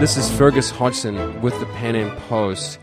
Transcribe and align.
This 0.00 0.16
is 0.16 0.30
Fergus 0.30 0.70
Hodgson 0.70 1.42
with 1.42 1.60
the 1.60 1.66
Pan 1.66 1.94
Am 1.94 2.16
Post, 2.22 2.78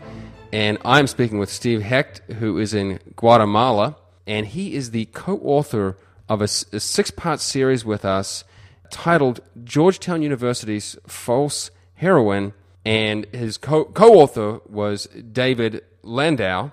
and 0.52 0.78
I'm 0.84 1.08
speaking 1.08 1.40
with 1.40 1.50
Steve 1.50 1.82
Hecht, 1.82 2.20
who 2.34 2.58
is 2.58 2.72
in 2.72 3.00
Guatemala, 3.16 3.96
and 4.28 4.46
he 4.46 4.76
is 4.76 4.92
the 4.92 5.06
co-author 5.06 5.96
of 6.28 6.40
a, 6.40 6.44
a 6.44 6.78
six-part 6.78 7.40
series 7.40 7.84
with 7.84 8.04
us 8.04 8.44
titled 8.90 9.40
Georgetown 9.64 10.22
University's 10.22 10.96
False 11.08 11.72
Heroine, 11.94 12.52
and 12.84 13.26
his 13.32 13.58
co- 13.58 13.86
co-author 13.86 14.60
was 14.68 15.06
David 15.06 15.82
Landau. 16.04 16.70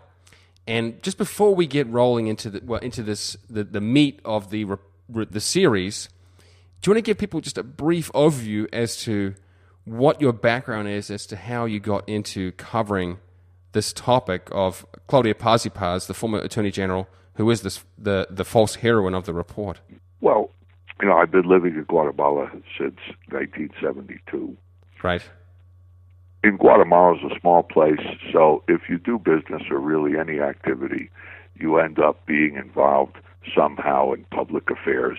And 0.68 1.02
just 1.02 1.18
before 1.18 1.55
we 1.55 1.66
get 1.66 1.88
rolling 1.88 2.27
into 2.27 2.52
the 2.52 2.62
well, 2.64 2.82
into 2.82 3.02
this 3.02 3.36
the, 3.50 3.64
the 3.64 3.82
meat 3.82 4.20
of 4.23 4.52
the 4.52 4.77
the 5.09 5.41
series, 5.41 6.07
do 6.84 6.91
you 6.91 6.93
want 6.93 7.04
to 7.04 7.09
give 7.09 7.18
people 7.18 7.42
just 7.42 7.57
a 7.57 7.64
brief 7.64 8.12
overview 8.12 8.68
as 8.71 8.96
to 8.98 9.34
what 9.86 10.20
your 10.20 10.34
background 10.34 10.88
is 10.88 11.10
as 11.10 11.25
to 11.28 11.36
how 11.36 11.66
you 11.66 11.80
got 11.80 12.07
into 12.10 12.52
covering 12.54 13.20
this 13.71 13.93
topic 13.93 14.48
of 14.52 14.86
Claudia 15.07 15.36
Paz 15.36 15.66
y 15.66 16.00
the 16.07 16.14
former 16.14 16.39
Attorney 16.39 16.71
General, 16.71 17.07
who 17.36 17.50
is 17.52 17.62
this, 17.62 17.84
the, 17.98 18.28
the 18.29 18.46
false 18.46 18.76
heroine 18.76 19.14
of 19.14 19.26
the 19.26 19.34
report? 19.34 19.79
Well, 20.21 20.50
you 21.02 21.07
know, 21.07 21.18
I've 21.18 21.32
been 21.32 21.48
living 21.48 21.76
in 21.76 21.84
Guatemala 21.84 22.50
since 22.78 23.00
1972. 23.29 24.57
Right. 25.04 25.21
In 26.43 26.57
Guatemala 26.57 27.18
is 27.18 27.32
a 27.32 27.40
small 27.40 27.64
place, 27.64 28.00
so 28.32 28.64
if 28.68 28.82
you 28.90 28.98
do 28.98 29.20
business 29.20 29.64
or 29.70 29.79
really 29.79 30.18
any 30.18 30.40
activity, 30.40 31.10
you 31.56 31.78
end 31.78 32.00
up 32.00 32.26
being 32.26 32.56
involved 32.56 33.17
somehow 33.56 34.14
in 34.14 34.26
public 34.31 34.70
affairs 34.70 35.17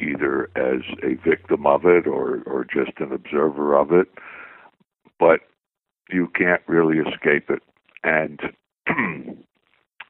either 0.00 0.50
as 0.56 0.82
a 1.02 1.14
victim 1.28 1.66
of 1.66 1.84
it 1.84 2.06
or, 2.06 2.42
or 2.46 2.64
just 2.64 2.98
an 2.98 3.12
observer 3.12 3.76
of 3.76 3.92
it, 3.92 4.08
but 5.18 5.40
you 6.10 6.28
can't 6.28 6.62
really 6.66 6.98
escape 6.98 7.50
it. 7.50 7.62
And 8.04 8.40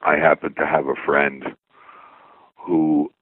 I 0.02 0.16
happen 0.16 0.54
to 0.54 0.66
have 0.66 0.86
a 0.86 0.94
friend 0.94 1.44
who 2.56 3.12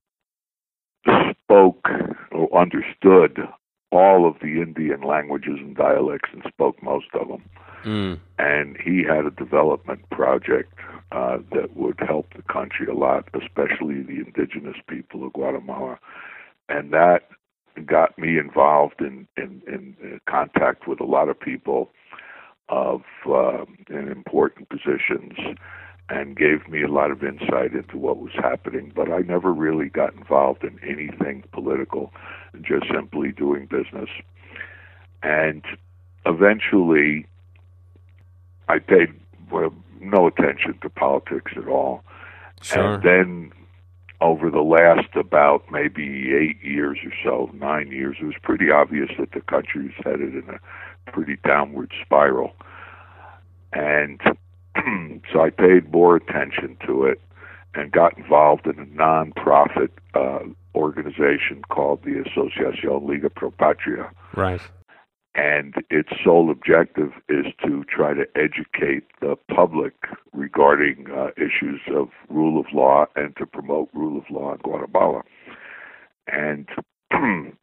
spoke 1.45 1.89
or 2.33 2.59
understood 2.59 3.47
all 3.93 4.27
of 4.27 4.37
the 4.41 4.61
Indian 4.61 5.03
languages 5.03 5.59
and 5.59 5.77
dialects 5.77 6.31
and 6.33 6.43
spoke 6.49 6.83
most 6.83 7.07
of 7.15 7.29
them. 7.29 7.45
Mm. 7.85 8.21
And 8.39 8.77
he 8.83 9.05
had 9.05 9.27
a 9.27 9.31
development 9.31 10.09
project 10.11 10.73
uh, 11.13 11.39
that 11.53 11.77
would 11.77 12.01
help 12.01 12.33
the 12.35 12.43
country 12.43 12.87
a 12.87 12.95
lot, 12.95 13.29
especially 13.35 14.03
the 14.03 14.25
indigenous 14.27 14.77
people 14.89 15.25
of 15.25 15.33
Guatemala 15.35 15.99
and 16.69 16.93
that 16.93 17.29
got 17.87 18.19
me 18.19 18.39
involved 18.39 19.01
in 19.01 19.27
in, 19.37 19.63
in 19.67 20.21
contact 20.29 20.87
with 20.87 21.01
a 21.01 21.05
lot 21.05 21.29
of 21.29 21.39
people 21.39 21.91
of 22.69 23.03
uh, 23.27 23.65
in 23.91 24.09
important 24.09 24.69
positions 24.69 25.35
and 26.09 26.37
gave 26.37 26.69
me 26.69 26.83
a 26.83 26.89
lot 26.89 27.11
of 27.11 27.23
insight 27.23 27.73
into 27.73 27.97
what 27.97 28.19
was 28.19 28.33
happening. 28.35 28.93
But 28.95 29.11
I 29.11 29.21
never 29.21 29.53
really 29.53 29.89
got 29.89 30.15
involved 30.15 30.63
in 30.63 30.79
anything 30.83 31.45
political, 31.53 32.13
just 32.61 32.87
simply 32.93 33.33
doing 33.33 33.67
business. 33.67 34.11
And 35.23 35.65
eventually, 36.27 37.27
I 38.69 38.79
paid 38.79 39.15
well, 39.51 39.73
no 40.01 40.27
attention 40.27 40.79
to 40.83 40.91
politics 40.91 41.53
at 41.57 41.69
all. 41.69 42.05
Sure. 42.61 42.95
And 42.95 43.03
then 43.03 43.53
over 44.21 44.51
the 44.51 44.63
last 44.63 45.15
about 45.15 45.65
maybe 45.71 46.35
eight 46.35 46.63
years 46.63 46.99
or 47.05 47.13
so, 47.23 47.51
nine 47.55 47.91
years, 47.91 48.17
it 48.21 48.25
was 48.25 48.35
pretty 48.43 48.71
obvious 48.71 49.11
that 49.19 49.33
the 49.33 49.41
country 49.41 49.85
was 49.85 49.95
headed 50.05 50.35
in 50.35 50.49
a 50.49 51.11
pretty 51.11 51.37
downward 51.45 51.93
spiral. 52.03 52.53
And 53.73 54.21
so 55.33 55.41
I 55.43 55.51
paid 55.51 55.93
more 55.93 56.17
attention 56.17 56.77
to 56.87 57.05
it 57.05 57.21
and 57.75 57.91
got 57.91 58.17
involved 58.17 58.67
in 58.67 58.79
a 58.79 58.87
nonprofit 58.87 59.91
uh, 60.15 60.45
organization 60.75 61.63
called 61.69 62.03
the 62.05 62.23
Asociación 62.25 63.07
Liga 63.09 63.31
Pro 63.31 63.51
Patria. 63.51 64.11
Right 64.35 64.61
and 65.35 65.75
its 65.91 66.11
sole 66.25 66.51
objective 66.51 67.11
is 67.29 67.47
to 67.65 67.85
try 67.85 68.15
to 68.15 68.25
educate 68.37 69.05
the 69.21 69.37
public 69.53 69.95
regarding 70.33 71.07
uh, 71.11 71.29
issues 71.37 71.81
of 71.95 72.09
rule 72.29 72.61
of 72.61 72.67
law 72.73 73.07
and 73.17 73.37
to 73.37 73.47
promote 73.47 73.89
rule 73.93 74.17
of 74.17 74.25
law 74.31 74.53
in 74.53 74.59
Guatemala. 74.59 75.23
And 76.29 76.69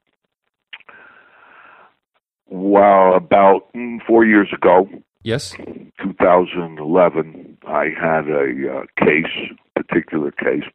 while 2.46 3.16
about 3.16 3.74
mm, 3.74 4.00
four 4.06 4.26
years 4.26 4.50
ago, 4.54 4.90
yes, 5.24 5.54
2011, 6.02 7.58
I 7.66 7.86
had 7.98 8.28
a 8.28 8.80
uh, 8.80 9.06
case, 9.06 9.56
particular 9.76 10.32
case 10.32 10.66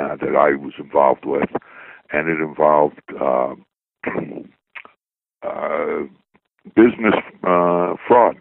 uh, 0.00 0.16
that 0.16 0.34
I 0.34 0.54
was 0.56 0.72
involved 0.78 1.26
with, 1.26 1.50
and 2.10 2.28
it 2.28 2.40
involved. 2.40 3.02
Uh, 5.42 6.02
business 6.76 7.14
uh, 7.42 7.94
fraud. 8.06 8.36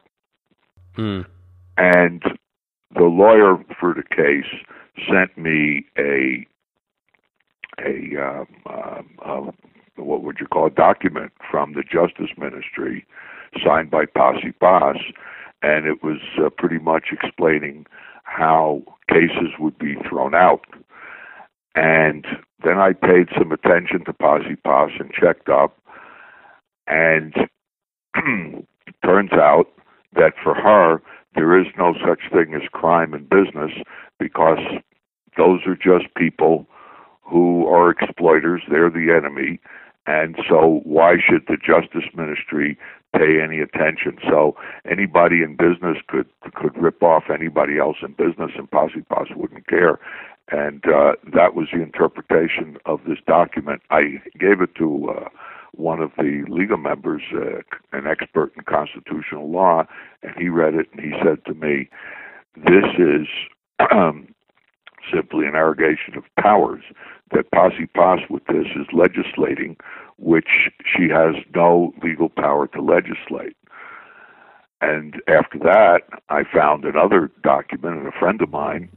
Hmm. 0.95 1.22
And 1.78 2.22
the 2.94 3.06
lawyer 3.06 3.57
for 3.79 3.94
the 3.94 4.03
case 4.03 4.51
sent 5.09 5.38
me 5.38 5.85
a 5.97 6.45
a 7.79 8.22
um, 8.22 8.47
um, 8.69 9.09
um, 9.25 9.51
what 9.95 10.23
would 10.23 10.38
you 10.40 10.47
call 10.47 10.67
a 10.67 10.72
document 10.72 11.31
from 11.50 11.73
the 11.73 11.84
Justice 11.84 12.38
Ministry, 12.38 13.06
signed 13.63 13.90
by 13.90 14.06
Paz 14.06 14.35
y 14.44 14.94
and 15.63 15.85
it 15.85 16.03
was 16.03 16.19
uh, 16.38 16.50
pretty 16.50 16.79
much 16.79 17.07
explaining 17.11 17.85
how 18.23 18.84
cases 19.09 19.53
would 19.59 19.78
be 19.78 19.95
thrown 20.07 20.34
out. 20.34 20.66
And 21.75 22.25
then 22.63 22.78
I 22.78 22.94
paid 22.94 23.29
some 23.38 23.51
attention 23.51 24.06
to 24.06 24.13
Paz 24.13 24.41
y 24.45 24.88
and 25.00 25.11
checked 25.11 25.50
up, 25.50 25.78
and 26.88 27.34
turns 29.06 29.31
out 29.34 29.68
that 30.14 30.34
for 30.44 30.53
her, 30.53 31.02
there 31.36 31.59
is 31.59 31.68
no 31.78 31.94
such 32.06 32.31
thing 32.31 32.53
as 32.53 32.68
crime 32.72 33.14
in 33.14 33.24
business 33.24 33.72
because 34.19 34.59
those 35.38 35.62
are 35.66 35.75
just 35.75 36.14
people 36.16 36.68
who 37.22 37.66
are 37.68 37.90
exploiters. 37.90 38.62
They're 38.70 38.90
the 38.90 39.14
enemy. 39.16 39.59
And 40.08 40.36
so, 40.50 40.81
why 40.84 41.18
should 41.18 41.46
the 41.47 41.58
Justice 41.58 42.09
Ministry 42.16 42.78
pay 43.16 43.40
any 43.41 43.59
attention? 43.59 44.18
So, 44.28 44.58
anybody 44.90 45.44
in 45.44 45.56
business 45.56 45.97
could 46.08 46.28
could 46.56 46.75
rip 46.75 47.03
off 47.03 47.25
anybody 47.34 47.78
else 47.78 47.97
in 48.02 48.14
business, 48.14 48.52
and 48.58 48.68
y 48.74 48.90
Paz 49.09 49.28
wouldn't 49.36 49.68
care. 49.68 50.00
And 50.52 50.84
uh, 50.86 51.14
that 51.34 51.56
was 51.56 51.68
the 51.72 51.81
interpretation 51.81 52.78
of 52.86 53.00
this 53.08 53.20
document. 53.25 53.84
I 53.90 54.22
gave 54.38 54.59
it 54.59 54.75
to 54.75 55.12
uh, 55.12 55.30
one 55.74 56.02
of 56.02 56.12
the 56.18 56.44
legal 56.48 56.78
members, 56.78 57.22
uh, 57.34 57.62
an 57.98 58.08
expert 58.08 58.52
in 58.56 58.64
constitutional 58.64 59.50
law, 59.50 59.86
and 60.24 60.34
he 60.38 60.50
read 60.50 60.76
it 60.76 60.88
and 60.92 61.02
he 61.02 61.12
said 61.24 61.44
to 61.46 61.54
me, 61.54 61.90
"This 62.56 62.86
is 62.98 63.28
um, 63.92 64.34
simply 65.14 65.46
an 65.46 65.56
arrogation 65.56 66.18
of 66.18 66.24
powers. 66.40 66.84
That 67.34 67.50
Paz 67.52 67.72
y 67.80 68.26
with 68.30 68.46
this 68.48 68.68
is 68.76 68.88
legislating, 68.92 69.78
which 70.18 70.70
she 70.86 71.08
has 71.09 71.36
no 71.56 71.94
legal 72.03 72.30
power 72.30 72.68
to 72.68 72.82
legislate." 72.82 73.56
And 74.82 75.22
after 75.28 75.59
that, 75.59 76.02
I 76.30 76.44
found 76.44 76.86
another 76.86 77.32
document, 77.44 78.00
and 78.00 78.08
a 78.08 78.12
friend 78.20 78.42
of 78.42 78.50
mine 78.52 78.90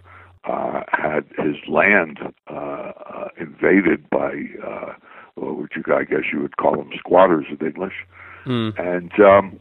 uh, 0.44 0.82
had 0.88 1.24
his 1.38 1.56
land 1.68 2.18
uh, 2.50 2.54
uh, 2.54 3.28
invaded 3.38 4.08
by 4.10 4.44
uh, 4.66 4.94
which 5.36 5.72
you, 5.76 5.94
I 5.94 6.04
guess 6.04 6.32
you 6.32 6.40
would 6.40 6.56
call 6.56 6.76
them 6.76 6.90
squatters 6.98 7.46
in 7.48 7.66
English. 7.66 7.94
Mm. 8.46 8.78
And 8.78 9.12
um, 9.20 9.60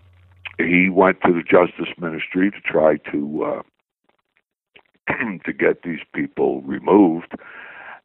he 0.57 0.89
went 0.89 1.21
to 1.25 1.33
the 1.33 1.41
Justice 1.41 1.93
Ministry 1.97 2.51
to 2.51 2.59
try 2.59 2.97
to 3.11 3.43
uh, 3.43 3.61
to 5.45 5.53
get 5.53 5.83
these 5.83 6.01
people 6.13 6.61
removed. 6.61 7.33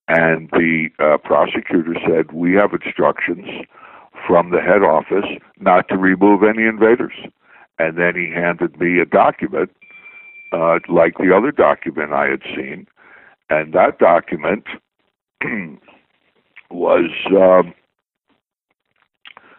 And 0.09 0.49
the 0.51 0.89
uh, 0.99 1.19
prosecutor 1.19 1.95
said, 2.07 2.33
"We 2.33 2.55
have 2.55 2.73
instructions 2.73 3.67
from 4.27 4.51
the 4.51 4.61
head 4.61 4.83
office 4.83 5.27
not 5.59 5.89
to 5.89 5.97
remove 5.97 6.43
any 6.43 6.65
invaders." 6.67 7.15
And 7.79 7.97
then 7.99 8.15
he 8.17 8.33
handed 8.33 8.81
me 8.81 8.99
a 8.99 9.05
document, 9.05 9.71
uh, 10.53 10.79
like 10.89 11.19
the 11.19 11.33
other 11.37 11.53
document 11.53 12.13
I 12.13 12.29
had 12.29 12.43
seen, 12.57 12.87
and 13.51 13.73
that 13.75 13.99
document 13.99 14.65
was 16.71 17.11
um, 17.29 17.75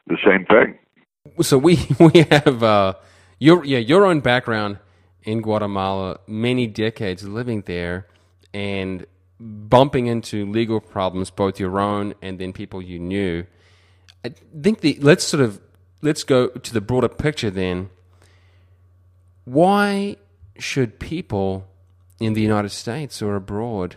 the 0.08 0.18
same 0.26 0.46
thing. 0.46 0.78
So 1.42 1.58
we 1.58 1.80
we 2.00 2.26
have 2.32 2.64
uh, 2.64 2.94
your 3.40 3.64
yeah 3.66 3.80
your 3.80 4.06
own 4.06 4.20
background 4.20 4.80
in 5.24 5.42
Guatemala, 5.42 6.20
many 6.28 6.68
decades 6.68 7.28
living 7.28 7.64
there, 7.66 8.08
and 8.54 9.06
bumping 9.40 10.08
into 10.08 10.46
legal 10.46 10.80
problems, 10.80 11.30
both 11.30 11.60
your 11.60 11.80
own 11.80 12.14
and 12.22 12.40
then 12.40 12.54
people 12.54 12.82
you 12.82 13.00
knew. 13.00 13.46
I 14.26 14.34
think 14.62 14.82
the 14.82 14.98
let's 15.02 15.24
sort 15.24 15.42
of 15.42 15.62
let's 16.02 16.24
go 16.24 16.48
to 16.48 16.74
the 16.74 16.82
broader 16.82 17.10
picture 17.10 17.50
then. 17.50 17.90
Why 19.46 20.18
should 20.58 21.00
people 21.00 21.68
in 22.20 22.34
the 22.34 22.42
United 22.42 22.70
States 22.70 23.22
or 23.22 23.36
abroad 23.36 23.96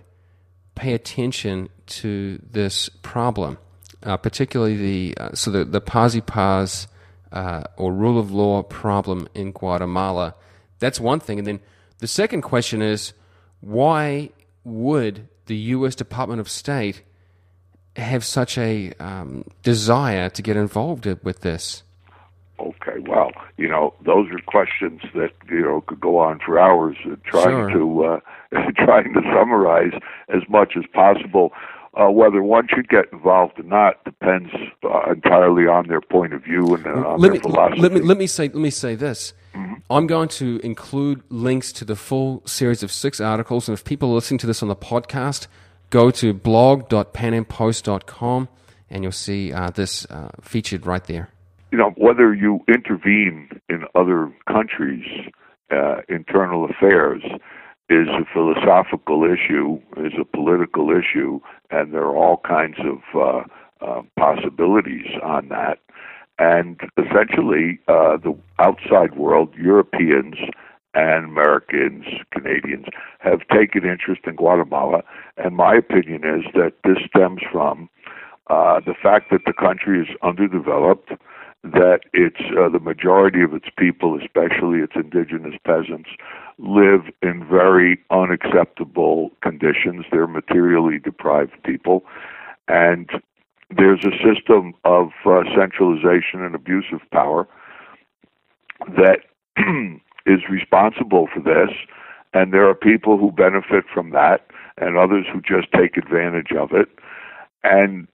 pay 0.75 0.95
attention 0.95 1.69
to 1.87 2.41
this 2.51 2.89
problem, 2.89 3.59
uh, 4.03 4.17
particularly 4.17 4.77
the 4.77 5.19
uh, 5.19 5.35
so 5.35 5.51
the 5.51 5.65
the 5.65 5.81
Paz 5.81 6.19
Paz 6.27 6.89
uh, 7.33 7.65
or 7.77 7.93
rule 7.93 8.19
of 8.19 8.31
law 8.31 8.63
problem 8.63 9.29
in 9.35 9.53
Guatemala? 9.53 10.35
That's 10.79 11.01
one 11.01 11.21
thing, 11.21 11.39
and 11.39 11.47
then 11.47 11.61
the 11.99 12.07
second 12.07 12.43
question 12.43 12.83
is 12.83 13.13
why 13.61 14.31
would 14.65 15.29
the 15.47 15.57
U.S. 15.57 15.95
Department 15.95 16.41
of 16.41 16.49
State 16.49 17.03
have 17.97 18.25
such 18.25 18.59
a 18.59 18.93
um, 18.99 19.45
desire 19.63 20.29
to 20.31 20.43
get 20.43 20.57
involved 20.57 21.07
with 21.23 21.41
this? 21.41 21.83
Okay, 22.87 22.99
well, 23.09 23.31
you 23.57 23.69
know, 23.69 23.95
those 24.05 24.29
are 24.33 24.39
questions 24.47 25.01
that 25.15 25.31
you 25.49 25.63
know 25.63 25.81
could 25.87 26.01
go 26.01 26.19
on 26.19 26.41
for 26.45 26.59
hours 26.59 26.97
uh, 27.07 27.15
trying 27.25 27.71
Sure. 27.71 27.71
to 27.71 28.05
uh, 28.05 28.21
trying 28.85 29.15
to 29.15 29.21
summarize 29.35 29.93
as 30.29 30.43
much 30.49 30.75
as 30.77 30.85
possible. 30.93 31.53
Uh, 31.95 32.09
whether 32.11 32.43
one 32.43 32.67
should 32.75 32.89
get 32.89 33.05
involved 33.13 33.61
or 33.61 33.65
not 33.65 34.03
depends 34.05 34.49
uh, 34.83 35.11
entirely 35.13 35.67
on 35.67 35.87
their 35.89 36.01
point 36.01 36.33
of 36.33 36.43
view 36.43 36.75
and 36.75 36.87
uh, 36.87 36.91
on 36.91 37.21
let 37.21 37.33
their 37.33 37.35
me, 37.35 37.39
philosophy. 37.41 37.81
let 37.83 37.93
me 37.93 38.01
let 38.01 38.17
me 38.17 38.27
say 38.27 38.45
let 38.45 38.55
me 38.57 38.71
say 38.71 38.95
this. 38.95 39.35
Mm-hmm. 39.55 39.75
I'm 39.91 40.07
going 40.07 40.29
to 40.31 40.59
include 40.65 41.23
links 41.29 41.71
to 41.73 41.85
the 41.85 41.95
full 41.95 42.41
series 42.47 42.83
of 42.83 42.91
six 42.91 43.21
articles, 43.21 43.69
and 43.69 43.77
if 43.77 43.85
people 43.85 44.11
are 44.11 44.15
listening 44.15 44.39
to 44.39 44.47
this 44.47 44.63
on 44.63 44.71
the 44.71 44.77
podcast, 44.77 45.49
go 45.91 46.11
to 46.11 46.33
blog.panampost.com, 46.33 48.49
and 48.89 49.03
you'll 49.03 49.13
see 49.13 49.53
uh, 49.53 49.69
this 49.71 50.07
uh, 50.07 50.31
featured 50.41 50.87
right 50.87 51.05
there. 51.05 51.29
You 51.73 51.79
know, 51.79 51.93
whether 51.97 52.35
you 52.35 52.61
intervene 52.69 53.49
in 53.71 53.85
other 53.95 54.31
countries' 54.47 55.31
uh, 55.71 56.03
internal 56.09 56.67
affairs 56.67 57.23
is 57.89 58.09
a 58.09 58.25
philosophical 58.33 59.25
issue, 59.25 59.81
is 59.97 60.13
a 60.21 60.25
political 60.25 60.91
issue, 60.91 61.41
and 61.71 61.93
there 61.93 62.03
are 62.03 62.17
all 62.17 62.37
kinds 62.47 62.77
of 62.81 62.99
uh, 63.15 63.85
uh, 63.85 64.03
possibilities 64.19 65.07
on 65.23 65.49
that. 65.49 65.79
And 66.39 66.79
essentially, 66.99 67.81
uh, 67.89 68.19
the 68.19 68.37
outside 68.59 69.17
world, 69.17 69.55
Europeans 69.57 70.37
and 70.95 71.25
Americans, 71.25 72.05
Canadians, 72.33 72.87
have 73.21 73.41
taken 73.51 73.85
interest 73.85 74.23
in 74.27 74.37
Guatemala. 74.37 75.03
And 75.39 75.57
my 75.57 75.75
opinion 75.75 76.23
is 76.25 76.45
that 76.55 76.75
this 76.85 76.99
stems 77.09 77.41
from 77.51 77.89
uh, 78.49 78.81
the 78.81 78.95
fact 79.03 79.31
that 79.31 79.43
the 79.47 79.53
country 79.53 80.01
is 80.01 80.09
underdeveloped, 80.23 81.13
that 81.65 82.01
it's 82.13 82.41
uh, 82.59 82.69
the 82.69 82.81
majority 82.81 83.43
of 83.43 83.55
its 83.55 83.67
people, 83.79 84.19
especially 84.21 84.81
its 84.81 84.95
indigenous 84.97 85.55
peasants, 85.65 86.11
live 86.59 87.03
in 87.23 87.47
very 87.49 88.01
unacceptable 88.11 89.31
conditions. 89.43 90.05
They're 90.11 90.27
materially 90.27 90.99
deprived 90.99 91.53
people, 91.65 92.03
and 92.67 93.09
there's 93.71 94.05
a 94.05 94.17
system 94.23 94.75
of 94.85 95.11
uh, 95.25 95.43
centralization 95.57 96.43
and 96.43 96.55
abuse 96.55 96.87
of 96.93 97.01
power 97.11 97.47
that 98.97 99.21
is 100.27 100.41
responsible 100.51 101.29
for 101.33 101.41
this. 101.41 101.75
And 102.35 102.53
there 102.53 102.69
are 102.69 102.75
people 102.75 103.19
who 103.19 103.31
benefit 103.31 103.85
from 103.93 104.11
that, 104.11 104.47
and 104.79 104.97
others 104.97 105.27
who 105.33 105.41
just 105.43 105.71
take 105.73 105.97
advantage 105.97 106.51
of 106.59 106.73
it. 106.73 106.89
And 107.63 108.09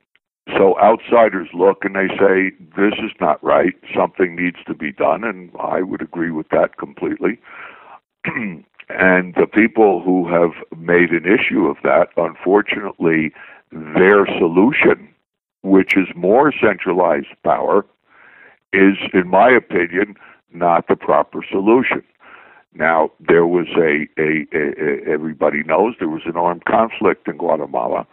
so 0.56 0.78
outsiders 0.80 1.48
look 1.52 1.84
and 1.84 1.94
they 1.94 2.08
say, 2.18 2.52
this 2.76 2.94
is 3.04 3.12
not 3.20 3.42
right. 3.44 3.74
Something 3.94 4.36
needs 4.36 4.58
to 4.66 4.74
be 4.74 4.92
done. 4.92 5.24
And 5.24 5.50
I 5.60 5.82
would 5.82 6.00
agree 6.00 6.30
with 6.30 6.48
that 6.50 6.78
completely. 6.78 7.38
and 8.24 9.34
the 9.34 9.46
people 9.52 10.02
who 10.02 10.28
have 10.28 10.52
made 10.78 11.10
an 11.10 11.24
issue 11.26 11.66
of 11.66 11.76
that, 11.82 12.08
unfortunately, 12.16 13.32
their 13.70 14.26
solution, 14.38 15.08
which 15.62 15.96
is 15.96 16.06
more 16.16 16.52
centralized 16.52 17.34
power, 17.44 17.84
is, 18.72 18.96
in 19.12 19.28
my 19.28 19.50
opinion, 19.50 20.14
not 20.52 20.88
the 20.88 20.96
proper 20.96 21.44
solution. 21.50 22.02
Now, 22.74 23.10
there 23.20 23.46
was 23.46 23.66
a, 23.76 24.06
a, 24.20 24.46
a, 24.54 25.10
everybody 25.10 25.62
knows 25.62 25.94
there 25.98 26.08
was 26.08 26.22
an 26.26 26.36
armed 26.36 26.64
conflict 26.64 27.28
in 27.28 27.36
Guatemala 27.36 28.06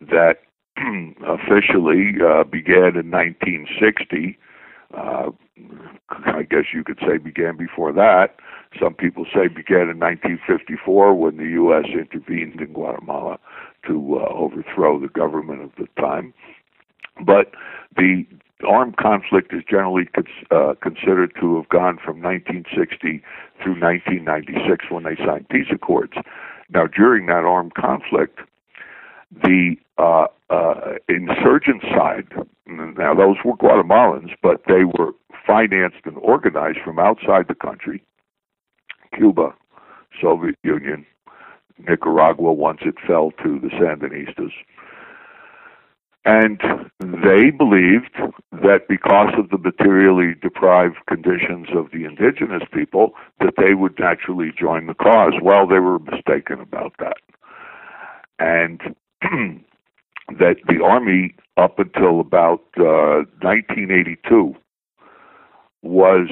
that 0.00 0.42
officially 1.26 2.14
uh, 2.24 2.44
began 2.44 2.96
in 2.96 3.10
1960. 3.10 4.38
Uh, 4.96 5.30
I 6.26 6.42
guess 6.42 6.64
you 6.74 6.82
could 6.82 6.98
say 7.06 7.18
began 7.18 7.56
before 7.56 7.92
that. 7.92 8.36
Some 8.80 8.94
people 8.94 9.24
say 9.24 9.48
began 9.48 9.88
in 9.88 9.98
1954 9.98 11.14
when 11.14 11.36
the 11.36 11.44
U.S. 11.44 11.86
intervened 11.92 12.60
in 12.60 12.72
Guatemala 12.72 13.38
to 13.86 14.20
uh, 14.20 14.32
overthrow 14.32 14.98
the 15.00 15.08
government 15.08 15.62
of 15.62 15.70
the 15.78 15.86
time. 16.00 16.32
But 17.24 17.52
the 17.96 18.24
armed 18.66 18.96
conflict 18.96 19.52
is 19.52 19.62
generally 19.68 20.06
cons- 20.06 20.46
uh, 20.50 20.74
considered 20.82 21.32
to 21.40 21.56
have 21.56 21.68
gone 21.68 21.98
from 22.02 22.22
1960 22.22 23.22
through 23.62 23.80
1996 23.80 24.86
when 24.90 25.04
they 25.04 25.16
signed 25.16 25.48
peace 25.48 25.68
accords. 25.70 26.14
Now, 26.70 26.86
during 26.86 27.26
that 27.26 27.44
armed 27.44 27.74
conflict, 27.74 28.40
the 29.32 29.76
uh, 30.00 30.26
uh, 30.48 30.94
insurgent 31.08 31.82
side, 31.82 32.28
now 32.66 33.14
those 33.14 33.36
were 33.44 33.56
Guatemalans, 33.56 34.30
but 34.42 34.62
they 34.66 34.84
were 34.84 35.12
financed 35.46 36.04
and 36.04 36.16
organized 36.18 36.78
from 36.84 36.98
outside 36.98 37.46
the 37.48 37.54
country 37.54 38.02
Cuba, 39.16 39.54
Soviet 40.20 40.56
Union, 40.62 41.04
Nicaragua 41.88 42.52
once 42.52 42.80
it 42.82 42.94
fell 43.06 43.32
to 43.42 43.58
the 43.58 43.68
Sandinistas. 43.68 44.52
And 46.24 46.60
they 47.00 47.50
believed 47.50 48.16
that 48.52 48.86
because 48.88 49.32
of 49.38 49.48
the 49.48 49.58
materially 49.58 50.34
deprived 50.40 50.96
conditions 51.08 51.68
of 51.74 51.90
the 51.92 52.04
indigenous 52.04 52.62
people, 52.72 53.14
that 53.40 53.54
they 53.56 53.74
would 53.74 53.98
naturally 53.98 54.52
join 54.58 54.86
the 54.86 54.94
cause. 54.94 55.32
Well, 55.42 55.66
they 55.66 55.78
were 55.78 55.98
mistaken 55.98 56.60
about 56.60 56.94
that. 56.98 57.16
And 58.38 58.94
that 60.38 60.56
the 60.68 60.82
army, 60.84 61.34
up 61.56 61.78
until 61.78 62.20
about 62.20 62.62
uh, 62.78 63.24
1982, 63.42 64.54
was 65.82 66.28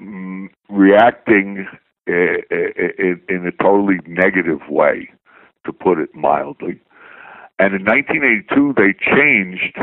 mm, 0.00 0.48
reacting 0.68 1.66
i- 2.08 2.42
i- 2.50 2.92
in, 2.98 3.20
in 3.28 3.46
a 3.46 3.52
totally 3.62 3.98
negative 4.06 4.60
way, 4.68 5.10
to 5.66 5.72
put 5.72 5.98
it 5.98 6.14
mildly. 6.14 6.80
And 7.58 7.74
in 7.74 7.84
1982, 7.84 8.74
they 8.76 8.94
changed 8.94 9.78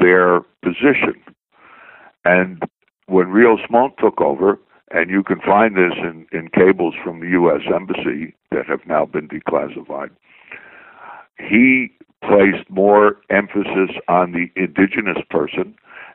their 0.00 0.40
position. 0.62 1.22
And 2.24 2.62
when 3.06 3.28
Rios 3.28 3.60
Montt 3.70 3.94
took 3.98 4.20
over, 4.20 4.58
and 4.90 5.10
you 5.10 5.22
can 5.22 5.40
find 5.40 5.76
this 5.76 5.94
in, 5.98 6.26
in 6.32 6.48
cables 6.48 6.94
from 7.04 7.20
the 7.20 7.28
U.S. 7.30 7.62
Embassy 7.74 8.34
that 8.50 8.66
have 8.66 8.86
now 8.86 9.06
been 9.06 9.28
declassified, 9.28 10.10
he 11.38 11.92
placed 12.22 12.68
more 12.70 13.20
emphasis 13.30 13.90
on 14.08 14.32
the 14.32 14.50
indigenous 14.60 15.18
person 15.30 15.74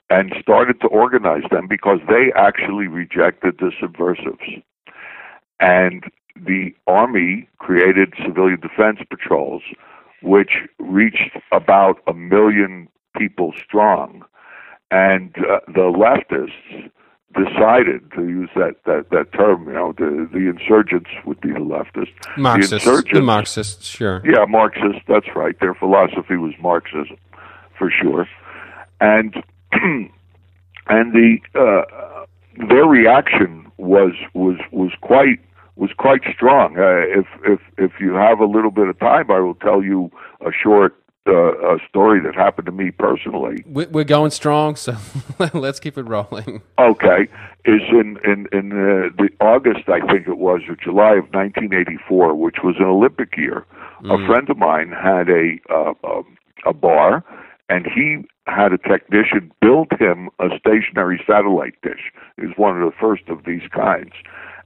and 0.09 0.33
started 0.41 0.79
to 0.81 0.87
organize 0.87 1.43
them 1.51 1.67
because 1.67 1.99
they 2.07 2.31
actually 2.35 2.87
rejected 2.87 3.57
the 3.59 3.71
subversives. 3.79 4.63
And 5.59 6.05
the 6.35 6.73
Army 6.85 7.49
created 7.57 8.13
civilian 8.23 8.59
defense 8.59 8.99
patrols, 9.09 9.63
which 10.21 10.51
reached 10.79 11.37
about 11.51 11.99
a 12.07 12.13
million 12.13 12.87
people 13.17 13.53
strong. 13.63 14.23
And 14.91 15.35
uh, 15.37 15.59
the 15.67 15.91
leftists 15.91 16.89
decided 17.33 18.09
to 18.13 18.27
use 18.27 18.49
that, 18.55 18.75
that, 18.85 19.09
that 19.11 19.33
term, 19.33 19.67
you 19.67 19.73
know, 19.73 19.93
the, 19.97 20.27
the 20.31 20.49
insurgents 20.49 21.09
would 21.25 21.39
be 21.41 21.49
the 21.49 21.59
leftists. 21.59 22.13
Marxists, 22.37 22.85
the 22.85 23.03
the 23.11 23.21
Marxists, 23.21 23.85
sure. 23.85 24.21
yeah, 24.25 24.45
Marxists, 24.47 25.01
That's 25.07 25.27
right. 25.35 25.59
Their 25.59 25.73
philosophy 25.73 26.37
was 26.37 26.53
Marxism, 26.59 27.17
for 27.77 27.91
sure, 27.91 28.27
and 29.01 29.35
and 29.71 30.11
the 30.87 31.37
uh, 31.53 32.25
their 32.69 32.85
reaction 32.85 33.71
was 33.77 34.13
was 34.33 34.57
was 34.71 34.91
quite 35.01 35.39
was 35.75 35.91
quite 35.97 36.21
strong. 36.33 36.77
Uh, 36.77 37.19
if 37.19 37.27
if 37.45 37.59
if 37.77 37.91
you 37.99 38.13
have 38.13 38.39
a 38.39 38.45
little 38.45 38.71
bit 38.71 38.87
of 38.87 38.97
time, 38.99 39.29
I 39.29 39.39
will 39.39 39.55
tell 39.55 39.83
you 39.83 40.11
a 40.41 40.51
short 40.51 40.95
uh, 41.27 41.75
a 41.75 41.77
story 41.89 42.19
that 42.21 42.35
happened 42.35 42.65
to 42.67 42.71
me 42.71 42.91
personally. 42.91 43.63
We- 43.67 43.85
We're 43.87 44.03
going 44.03 44.31
strong, 44.31 44.75
so 44.75 44.95
let's 45.53 45.79
keep 45.79 45.97
it 45.97 46.03
rolling. 46.03 46.61
Okay, 46.79 47.27
is 47.65 47.81
in 47.91 48.17
in 48.23 48.47
in 48.51 48.71
uh, 48.71 49.09
the 49.17 49.29
August, 49.41 49.87
I 49.89 49.99
think 50.11 50.27
it 50.27 50.37
was, 50.37 50.61
or 50.69 50.75
July 50.75 51.13
of 51.15 51.25
1984, 51.33 52.35
which 52.35 52.57
was 52.63 52.75
an 52.79 52.85
Olympic 52.85 53.35
year. 53.37 53.65
A 54.05 54.25
friend 54.27 54.47
of 54.49 54.57
mine 54.57 54.91
had 54.91 55.27
a 55.29 55.57
uh, 55.73 56.21
a 56.65 56.73
bar, 56.73 57.23
and 57.69 57.85
he 57.87 58.23
had 58.45 58.71
a 58.71 58.77
technician 58.77 59.51
build 59.61 59.87
him 59.99 60.29
a 60.39 60.49
stationary 60.59 61.21
satellite 61.27 61.75
dish. 61.81 62.11
It 62.37 62.45
was 62.45 62.53
one 62.57 62.79
of 62.81 62.89
the 62.89 62.95
first 62.99 63.23
of 63.27 63.43
these 63.45 63.67
kinds, 63.73 64.13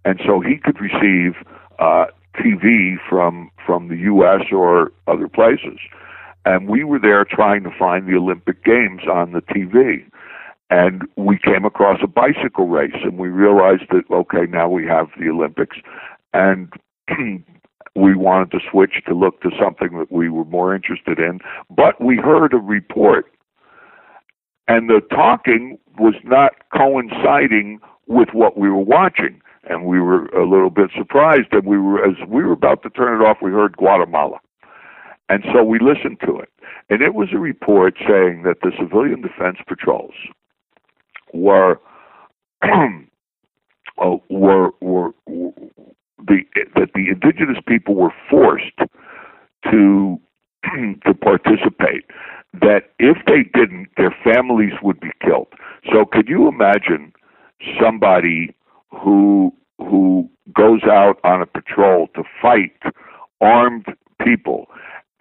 and 0.05 0.19
so 0.25 0.39
he 0.41 0.57
could 0.57 0.79
receive 0.81 1.35
uh, 1.79 2.05
TV 2.35 2.95
from 3.09 3.49
from 3.65 3.87
the 3.87 3.97
U.S. 3.97 4.41
or 4.51 4.91
other 5.07 5.27
places. 5.29 5.79
And 6.45 6.67
we 6.67 6.83
were 6.83 6.99
there 6.99 7.25
trying 7.25 7.63
to 7.63 7.71
find 7.77 8.07
the 8.07 8.17
Olympic 8.17 8.63
Games 8.63 9.01
on 9.11 9.33
the 9.33 9.41
TV. 9.41 10.03
And 10.69 11.03
we 11.17 11.37
came 11.37 11.65
across 11.65 11.99
a 12.01 12.07
bicycle 12.07 12.67
race, 12.67 12.95
and 13.03 13.17
we 13.17 13.27
realized 13.27 13.83
that 13.91 14.03
okay, 14.09 14.49
now 14.49 14.69
we 14.69 14.85
have 14.87 15.07
the 15.19 15.29
Olympics, 15.29 15.77
and 16.33 16.71
we 17.95 18.15
wanted 18.15 18.51
to 18.51 18.59
switch 18.71 19.03
to 19.05 19.13
look 19.13 19.41
to 19.41 19.51
something 19.61 19.99
that 19.99 20.11
we 20.11 20.29
were 20.29 20.45
more 20.45 20.73
interested 20.73 21.19
in. 21.19 21.41
But 21.69 22.01
we 22.01 22.15
heard 22.15 22.53
a 22.53 22.57
report, 22.57 23.25
and 24.69 24.89
the 24.89 25.01
talking 25.13 25.77
was 25.99 26.15
not 26.23 26.53
coinciding 26.73 27.79
with 28.07 28.29
what 28.31 28.57
we 28.57 28.69
were 28.69 28.77
watching. 28.77 29.41
And 29.69 29.85
we 29.85 29.99
were 29.99 30.25
a 30.27 30.49
little 30.49 30.71
bit 30.71 30.89
surprised, 30.97 31.49
and 31.51 31.65
we 31.65 31.77
were 31.77 32.03
as 32.03 32.15
we 32.27 32.43
were 32.43 32.53
about 32.53 32.81
to 32.83 32.89
turn 32.89 33.21
it 33.21 33.23
off, 33.23 33.37
we 33.41 33.51
heard 33.51 33.77
Guatemala. 33.77 34.39
And 35.31 35.45
so 35.53 35.63
we 35.63 35.79
listened 35.79 36.19
to 36.25 36.39
it. 36.39 36.49
And 36.89 37.01
it 37.01 37.13
was 37.13 37.29
a 37.33 37.37
report 37.37 37.95
saying 37.99 38.43
that 38.43 38.57
the 38.63 38.71
civilian 38.77 39.21
defense 39.21 39.59
patrols 39.65 40.13
were 41.33 41.79
uh, 42.63 44.17
were, 44.29 44.71
were, 44.81 45.11
the 45.27 46.41
that 46.75 46.89
the 46.93 47.07
indigenous 47.07 47.63
people 47.65 47.95
were 47.95 48.13
forced 48.29 48.77
to 49.71 50.19
to 51.05 51.13
participate. 51.13 52.03
That 52.53 52.89
if 52.99 53.15
they 53.25 53.43
didn't, 53.57 53.87
their 53.95 54.13
families 54.25 54.73
would 54.83 54.99
be 54.99 55.11
killed. 55.25 55.47
So, 55.93 56.03
could 56.03 56.27
you 56.27 56.49
imagine 56.49 57.13
somebody 57.81 58.53
who 58.89 59.53
who 59.77 60.29
goes 60.53 60.81
out 60.83 61.19
on 61.23 61.41
a 61.41 61.45
patrol 61.45 62.07
to 62.15 62.23
fight 62.41 62.75
armed 63.39 63.85
people, 64.25 64.67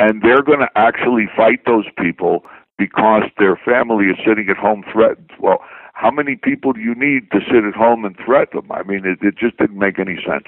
and 0.00 0.22
they're 0.22 0.42
going 0.42 0.60
to 0.60 0.70
actually 0.74 1.28
fight 1.36 1.60
those 1.66 1.84
people 1.96 2.44
because 2.78 3.24
their 3.38 3.56
family 3.56 4.06
is 4.06 4.16
sitting 4.26 4.48
at 4.50 4.56
home 4.56 4.82
threatened? 4.90 5.30
Well, 5.38 5.58
how 5.92 6.10
many 6.10 6.34
people 6.34 6.72
do 6.72 6.80
you 6.80 6.94
need 6.94 7.30
to 7.30 7.40
sit 7.46 7.64
at 7.64 7.74
home 7.74 8.04
and 8.06 8.16
threaten 8.24 8.60
them? 8.60 8.72
I 8.72 8.82
mean, 8.82 9.04
it, 9.04 9.18
it 9.20 9.36
just 9.36 9.58
didn't 9.58 9.78
make 9.78 9.98
any 9.98 10.16
sense. 10.26 10.46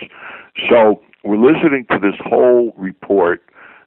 So 0.69 1.03
we're 1.23 1.37
listening 1.37 1.87
to 1.91 1.99
this 1.99 2.19
whole 2.25 2.73
report 2.79 3.43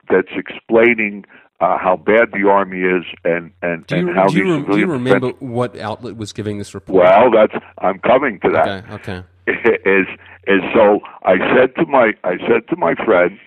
that's 0.10 0.30
explaining 0.38 1.26
uh, 1.60 1.78
how 1.80 1.96
bad 1.96 2.30
the 2.34 2.48
army 2.48 2.82
is 2.82 3.04
and 3.24 3.52
and, 3.62 3.88
do 3.88 3.96
you, 3.96 4.08
and 4.10 4.16
how 4.16 4.28
do 4.28 4.38
you, 4.38 4.66
do 4.66 4.78
you 4.78 4.88
remember 4.88 5.32
defense- 5.32 5.42
what 5.42 5.78
outlet 5.80 6.18
was 6.18 6.34
giving 6.34 6.58
this 6.60 6.76
report? 6.76 7.04
well, 7.04 7.32
that's 7.32 7.56
I'm 7.80 8.00
coming 8.00 8.40
to 8.42 8.52
that. 8.52 8.86
okay, 8.94 8.94
okay. 8.94 9.24
is 9.86 10.06
is 10.48 10.62
so 10.74 11.00
I 11.24 11.38
said 11.56 11.74
to 11.78 11.86
my 11.88 12.12
I 12.24 12.38
said 12.48 12.68
to 12.70 12.76
my 12.76 12.94
friend, 13.06 13.40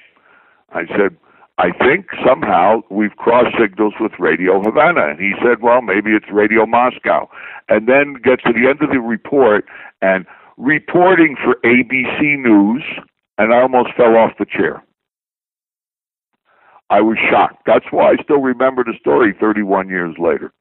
I 0.72 0.86
said, 0.86 1.16
I 1.58 1.72
think 1.72 2.06
somehow 2.24 2.82
we've 2.88 3.16
crossed 3.16 3.56
signals 3.60 3.94
with 3.98 4.12
Radio 4.20 4.62
Havana, 4.62 5.08
and 5.08 5.18
he 5.18 5.32
said, 5.42 5.60
well, 5.60 5.82
maybe 5.82 6.12
it's 6.12 6.26
Radio 6.32 6.66
Moscow, 6.66 7.28
and 7.68 7.88
then 7.88 8.14
get 8.22 8.40
to 8.46 8.52
the 8.52 8.68
end 8.68 8.80
of 8.80 8.90
the 8.90 9.00
report 9.00 9.64
and 10.00 10.24
reporting 10.56 11.36
for 11.36 11.56
ABC 11.64 12.38
News, 12.38 12.84
and 13.38 13.52
I 13.52 13.60
almost 13.60 13.90
fell 13.96 14.16
off 14.16 14.32
the 14.38 14.46
chair. 14.46 14.84
I 16.90 17.00
was 17.00 17.18
shocked. 17.28 17.62
That's 17.66 17.86
why 17.90 18.12
I 18.12 18.22
still 18.22 18.40
remember 18.40 18.84
the 18.84 18.94
story 18.98 19.34
31 19.38 19.88
years 19.88 20.14
later. 20.18 20.52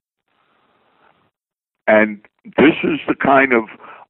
And 1.85 2.21
this 2.57 2.75
is 2.83 2.99
the 3.07 3.15
kind 3.15 3.53
of 3.53 3.65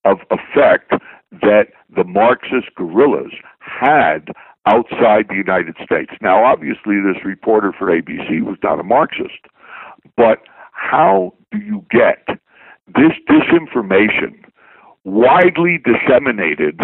of 0.06 0.20
effect 0.32 0.94
that 1.32 1.68
the 1.94 2.06
Marxist 2.06 2.74
guerrillas 2.76 3.34
had 3.60 4.30
outside 4.68 5.28
the 5.30 5.36
United 5.36 5.76
States. 5.84 6.12
Now, 6.22 6.44
obviously, 6.44 6.98
this 7.00 7.24
reporter 7.24 7.74
for 7.78 7.88
ABC 7.88 8.42
was 8.44 8.58
not 8.62 8.80
a 8.80 8.84
Marxist, 8.84 9.48
but 10.16 10.40
how 10.74 11.34
do 11.52 11.60
you 11.60 11.86
get 11.90 12.28
this 12.88 13.14
disinformation 13.30 14.44
widely 15.04 15.80
disseminated 15.84 16.80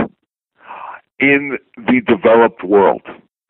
in 1.20 1.58
the 1.78 2.02
developed 2.08 2.64
world? 2.64 3.04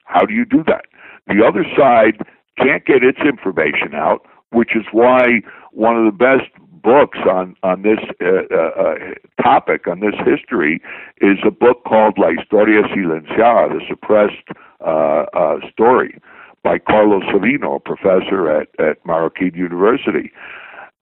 How 0.06 0.26
do 0.26 0.34
you 0.34 0.46
do 0.46 0.64
that? 0.68 0.86
The 1.28 1.46
other 1.46 1.64
side 1.78 2.18
can't 2.58 2.86
get 2.86 3.04
its 3.04 3.20
information 3.20 3.94
out, 3.94 4.26
which 4.52 4.76
is 4.76 4.84
why 4.92 5.42
one 5.72 5.96
of 5.96 6.06
the 6.06 6.18
best 6.18 6.50
books 6.84 7.20
on 7.30 7.56
on 7.64 7.82
this 7.82 8.00
uh, 8.22 8.54
uh, 8.56 8.96
topic, 9.42 9.88
on 9.88 10.02
this 10.02 10.16
history, 10.26 10.82
is 11.22 11.38
a 11.46 11.52
book 11.52 11.84
called 11.88 12.18
La 12.18 12.30
Historia 12.38 12.84
Silenciada, 12.84 13.70
the 13.70 13.82
suppressed 13.88 14.50
uh, 14.86 15.26
uh, 15.34 15.60
story, 15.72 16.20
by 16.64 16.78
Carlos 16.78 17.24
Sabino, 17.24 17.78
a 17.78 17.80
professor 17.80 18.50
at 18.50 18.68
at 18.80 19.04
Marroquin 19.06 19.56
University, 19.56 20.32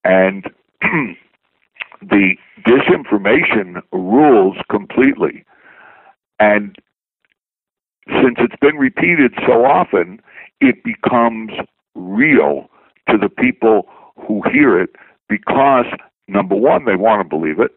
and 0.03 0.45
the 2.01 2.35
disinformation 2.65 3.81
rules 3.91 4.57
completely, 4.69 5.43
and 6.39 6.77
since 8.07 8.35
it's 8.39 8.59
been 8.61 8.77
repeated 8.77 9.33
so 9.47 9.65
often, 9.65 10.21
it 10.59 10.83
becomes 10.83 11.51
real 11.95 12.69
to 13.09 13.17
the 13.17 13.29
people 13.29 13.87
who 14.15 14.41
hear 14.51 14.79
it 14.79 14.91
because 15.31 15.85
number 16.27 16.55
one, 16.55 16.85
they 16.85 16.95
want 16.95 17.21
to 17.21 17.27
believe 17.27 17.59
it. 17.59 17.71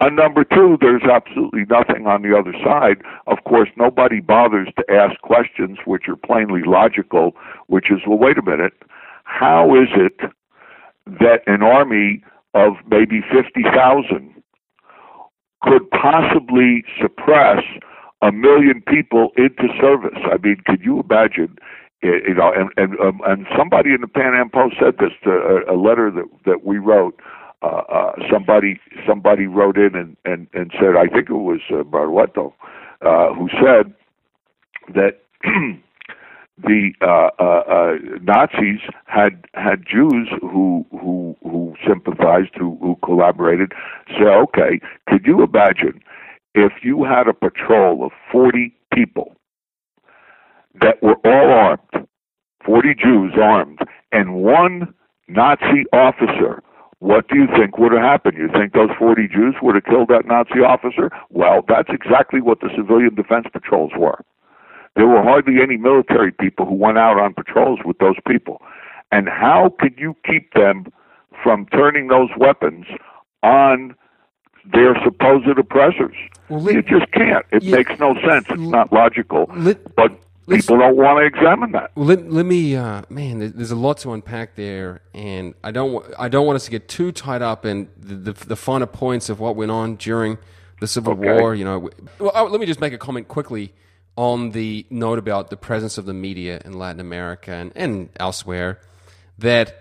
And 0.00 0.16
number 0.16 0.44
two, 0.44 0.76
there's 0.80 1.04
absolutely 1.04 1.64
nothing 1.70 2.06
on 2.06 2.22
the 2.22 2.36
other 2.36 2.52
side. 2.64 3.00
Of 3.26 3.38
course, 3.44 3.68
nobody 3.76 4.20
bothers 4.20 4.68
to 4.76 4.84
ask 4.92 5.18
questions 5.22 5.78
which 5.86 6.08
are 6.08 6.16
plainly 6.16 6.62
logical, 6.66 7.32
which 7.68 7.90
is, 7.90 8.00
well, 8.06 8.18
wait 8.18 8.36
a 8.36 8.42
minute, 8.42 8.74
how 9.24 9.74
is 9.74 9.88
it 9.94 10.30
that 11.06 11.40
an 11.46 11.62
army 11.62 12.22
of 12.54 12.74
maybe 12.88 13.20
50,000 13.32 14.34
could 15.62 15.90
possibly 15.90 16.84
suppress 17.00 17.62
a 18.20 18.32
million 18.32 18.82
people 18.86 19.30
into 19.36 19.68
service? 19.80 20.18
I 20.24 20.36
mean, 20.42 20.56
could 20.66 20.82
you 20.82 21.00
imagine 21.08 21.56
you 22.04 22.34
know, 22.34 22.52
and 22.54 22.70
and 22.76 23.00
um, 23.00 23.20
and 23.26 23.46
somebody 23.56 23.90
in 23.94 24.00
the 24.02 24.08
Pan 24.08 24.34
Am 24.34 24.50
Post 24.50 24.76
said 24.80 24.96
this 24.98 25.12
to 25.24 25.30
a, 25.30 25.74
a 25.74 25.76
letter 25.76 26.10
that 26.10 26.26
that 26.46 26.64
we 26.64 26.78
wrote. 26.78 27.20
Uh, 27.62 27.82
uh, 27.90 28.12
somebody 28.30 28.78
somebody 29.08 29.46
wrote 29.46 29.78
in 29.78 29.94
and 29.94 30.16
and 30.26 30.48
and 30.54 30.70
said, 30.78 30.96
I 30.98 31.06
think 31.06 31.30
it 31.30 31.34
was 31.34 31.60
uh, 31.70 31.82
Barletto, 31.84 32.52
uh, 33.02 33.32
who 33.34 33.48
said 33.62 33.94
that 34.94 35.22
the 36.62 36.92
uh, 37.02 37.30
uh, 37.40 37.62
uh, 37.68 37.94
Nazis 38.22 38.80
had 39.06 39.44
had 39.54 39.84
Jews 39.86 40.28
who 40.42 40.86
who 40.92 41.36
who 41.42 41.74
sympathized, 41.86 42.50
who 42.58 42.78
who 42.80 42.96
collaborated. 43.04 43.72
Say, 44.08 44.24
okay, 44.26 44.80
could 45.08 45.26
you 45.26 45.42
imagine 45.42 46.00
if 46.54 46.72
you 46.82 47.04
had 47.04 47.28
a 47.28 47.34
patrol 47.34 48.04
of 48.04 48.12
forty 48.30 48.74
people? 48.94 49.34
That 50.80 51.02
were 51.02 51.16
all 51.24 51.50
armed, 51.52 52.06
40 52.64 52.94
Jews 52.94 53.32
armed, 53.40 53.78
and 54.12 54.34
one 54.34 54.92
Nazi 55.28 55.84
officer, 55.92 56.62
what 56.98 57.28
do 57.28 57.36
you 57.38 57.46
think 57.56 57.78
would 57.78 57.92
have 57.92 58.00
happened? 58.02 58.36
You 58.38 58.48
think 58.52 58.72
those 58.72 58.90
40 58.98 59.28
Jews 59.28 59.54
would 59.62 59.74
have 59.74 59.84
killed 59.84 60.08
that 60.08 60.26
Nazi 60.26 60.60
officer? 60.60 61.10
Well, 61.30 61.62
that's 61.68 61.90
exactly 61.90 62.40
what 62.40 62.60
the 62.60 62.70
civilian 62.76 63.14
defense 63.14 63.46
patrols 63.52 63.92
were. 63.96 64.20
There 64.96 65.06
were 65.06 65.22
hardly 65.22 65.60
any 65.60 65.76
military 65.76 66.32
people 66.32 66.66
who 66.66 66.74
went 66.74 66.98
out 66.98 67.18
on 67.18 67.34
patrols 67.34 67.80
with 67.84 67.98
those 67.98 68.16
people. 68.26 68.62
And 69.12 69.28
how 69.28 69.74
could 69.80 69.94
you 69.98 70.16
keep 70.24 70.54
them 70.54 70.86
from 71.42 71.66
turning 71.66 72.08
those 72.08 72.30
weapons 72.38 72.86
on 73.42 73.94
their 74.72 74.96
supposed 75.04 75.46
oppressors? 75.58 76.14
Well, 76.48 76.70
you 76.72 76.82
just 76.82 77.10
can't. 77.12 77.44
It 77.52 77.62
Yeah. 77.64 77.76
makes 77.76 77.98
no 77.98 78.14
sense. 78.20 78.46
It's 78.48 78.58
not 78.60 78.92
logical. 78.92 79.50
Let- 79.56 79.94
but 79.96 80.12
let's- 80.46 80.66
people 80.66 80.78
don't 80.78 80.96
want 80.96 81.18
to 81.20 81.24
examine 81.38 81.72
that. 81.72 81.90
Well, 81.94 82.06
let, 82.06 82.30
let 82.30 82.46
me, 82.46 82.76
uh, 82.76 83.02
man. 83.08 83.38
There's 83.54 83.70
a 83.70 83.76
lot 83.76 83.98
to 83.98 84.12
unpack 84.12 84.54
there, 84.56 85.00
and 85.14 85.54
I 85.62 85.70
don't, 85.70 86.04
I 86.18 86.28
don't 86.28 86.46
want 86.46 86.56
us 86.56 86.64
to 86.66 86.70
get 86.70 86.88
too 86.88 87.12
tied 87.12 87.42
up 87.42 87.64
in 87.64 87.88
the, 87.96 88.32
the, 88.32 88.46
the 88.46 88.56
finer 88.56 88.86
points 88.86 89.28
of 89.28 89.40
what 89.40 89.56
went 89.56 89.70
on 89.70 89.96
during 89.96 90.38
the 90.80 90.86
Civil 90.86 91.14
Okay. 91.14 91.40
War. 91.40 91.54
You 91.54 91.64
know, 91.64 91.90
well, 92.18 92.32
uh, 92.34 92.44
let 92.44 92.60
me 92.60 92.66
just 92.66 92.80
make 92.80 92.92
a 92.92 92.98
comment 92.98 93.28
quickly 93.28 93.72
on 94.16 94.50
the 94.50 94.86
note 94.90 95.18
about 95.18 95.50
the 95.50 95.56
presence 95.56 95.98
of 95.98 96.04
the 96.04 96.14
media 96.14 96.60
in 96.64 96.74
Latin 96.78 97.00
America 97.00 97.50
and, 97.52 97.72
and 97.74 98.08
elsewhere. 98.16 98.80
That 99.38 99.74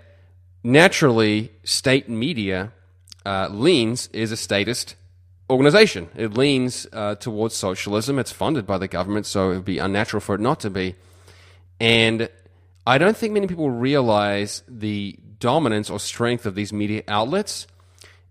naturally, 0.64 1.52
state 1.64 2.10
media 2.10 2.72
uh, 3.26 3.50
leans 3.52 4.08
is 4.14 4.32
a 4.32 4.38
statist 4.38 4.96
organization. 5.50 6.10
It 6.16 6.34
leans 6.36 6.88
uh, 6.94 7.16
towards 7.16 7.56
socialism. 7.56 8.20
It's 8.20 8.32
funded 8.32 8.66
by 8.66 8.78
the 8.78 8.88
government, 8.88 9.26
so 9.26 9.52
it 9.52 9.56
would 9.56 9.66
be 9.66 9.80
unnatural 9.80 10.22
for 10.22 10.36
it 10.36 10.42
not 10.42 10.60
to 10.62 10.70
be. 10.70 10.96
And 11.80 12.30
I 12.88 12.98
don't 12.98 13.16
think 13.16 13.34
many 13.34 13.48
people 13.48 13.70
realize 13.70 14.64
the 14.68 15.18
dominance 15.40 15.90
or 15.90 16.00
strength 16.00 16.46
of 16.46 16.56
these 16.56 16.72
media 16.72 17.04
outlets 17.08 17.68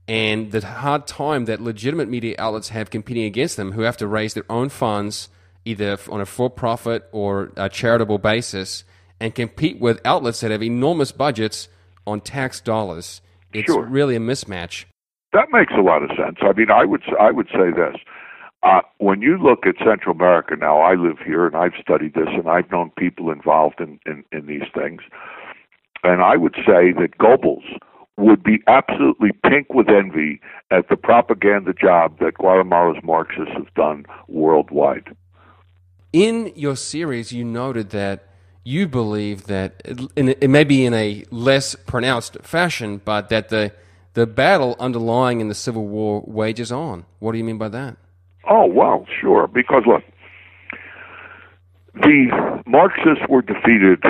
and 0.08 0.50
the 0.50 0.66
hard 0.66 1.06
time 1.06 1.44
that 1.44 1.60
legitimate 1.60 2.08
media 2.08 2.34
outlets 2.38 2.70
have 2.70 2.90
competing 2.90 3.24
against 3.24 3.56
them 3.56 3.72
who 3.72 3.82
have 3.82 3.96
to 3.98 4.06
raise 4.06 4.34
their 4.34 4.50
own 4.50 4.68
funds 4.68 5.28
either 5.64 5.98
on 6.10 6.20
a 6.20 6.26
for 6.26 6.50
profit 6.50 7.08
or 7.12 7.52
a 7.56 7.68
charitable 7.68 8.18
basis 8.18 8.84
and 9.20 9.34
compete 9.34 9.78
with 9.78 10.00
outlets 10.04 10.40
that 10.40 10.50
have 10.50 10.62
enormous 10.62 11.12
budgets 11.12 11.68
on 12.06 12.20
tax 12.20 12.60
dollars. 12.60 13.20
It's 13.52 13.66
Sure. 13.66 13.84
really 13.84 14.16
a 14.16 14.20
mismatch. 14.20 14.86
That 15.32 15.48
makes 15.50 15.72
a 15.76 15.80
lot 15.80 16.02
of 16.02 16.10
sense. 16.10 16.38
I 16.42 16.52
mean, 16.52 16.70
I 16.70 16.84
would 16.84 17.02
I 17.18 17.30
would 17.30 17.48
say 17.48 17.70
this. 17.74 17.96
Uh, 18.62 18.80
when 18.98 19.22
you 19.22 19.38
look 19.38 19.66
at 19.66 19.74
Central 19.84 20.14
America 20.14 20.54
now, 20.56 20.80
I 20.80 20.94
live 20.94 21.18
here 21.24 21.46
and 21.46 21.56
I've 21.56 21.72
studied 21.80 22.14
this 22.14 22.28
and 22.28 22.48
I've 22.48 22.70
known 22.70 22.92
people 22.96 23.32
involved 23.32 23.80
in, 23.80 23.98
in, 24.06 24.24
in 24.30 24.46
these 24.46 24.68
things. 24.72 25.02
And 26.04 26.22
I 26.22 26.36
would 26.36 26.54
say 26.54 26.92
that 26.92 27.18
Goebbels 27.18 27.64
would 28.16 28.44
be 28.44 28.60
absolutely 28.68 29.30
pink 29.44 29.72
with 29.74 29.88
envy 29.88 30.40
at 30.70 30.88
the 30.88 30.96
propaganda 30.96 31.72
job 31.72 32.18
that 32.20 32.34
Guatemala's 32.34 33.02
Marxists 33.02 33.52
have 33.54 33.72
done 33.74 34.04
worldwide. 34.28 35.16
In 36.12 36.52
your 36.54 36.76
series, 36.76 37.32
you 37.32 37.44
noted 37.44 37.90
that 37.90 38.28
you 38.64 38.86
believe 38.86 39.44
that 39.46 39.82
in, 40.14 40.28
it 40.28 40.50
may 40.50 40.62
be 40.62 40.84
in 40.84 40.94
a 40.94 41.24
less 41.30 41.74
pronounced 41.74 42.36
fashion, 42.42 43.00
but 43.04 43.28
that 43.30 43.48
the 43.48 43.72
the 44.14 44.26
battle 44.26 44.76
underlying 44.78 45.40
in 45.40 45.48
the 45.48 45.54
Civil 45.54 45.86
War 45.86 46.22
wages 46.26 46.70
on. 46.70 47.04
What 47.18 47.32
do 47.32 47.38
you 47.38 47.44
mean 47.44 47.58
by 47.58 47.68
that? 47.68 47.96
Oh, 48.48 48.66
well, 48.66 49.06
sure. 49.20 49.46
Because, 49.46 49.84
look, 49.86 50.02
the 51.94 52.62
Marxists 52.66 53.24
were 53.28 53.42
defeated 53.42 54.02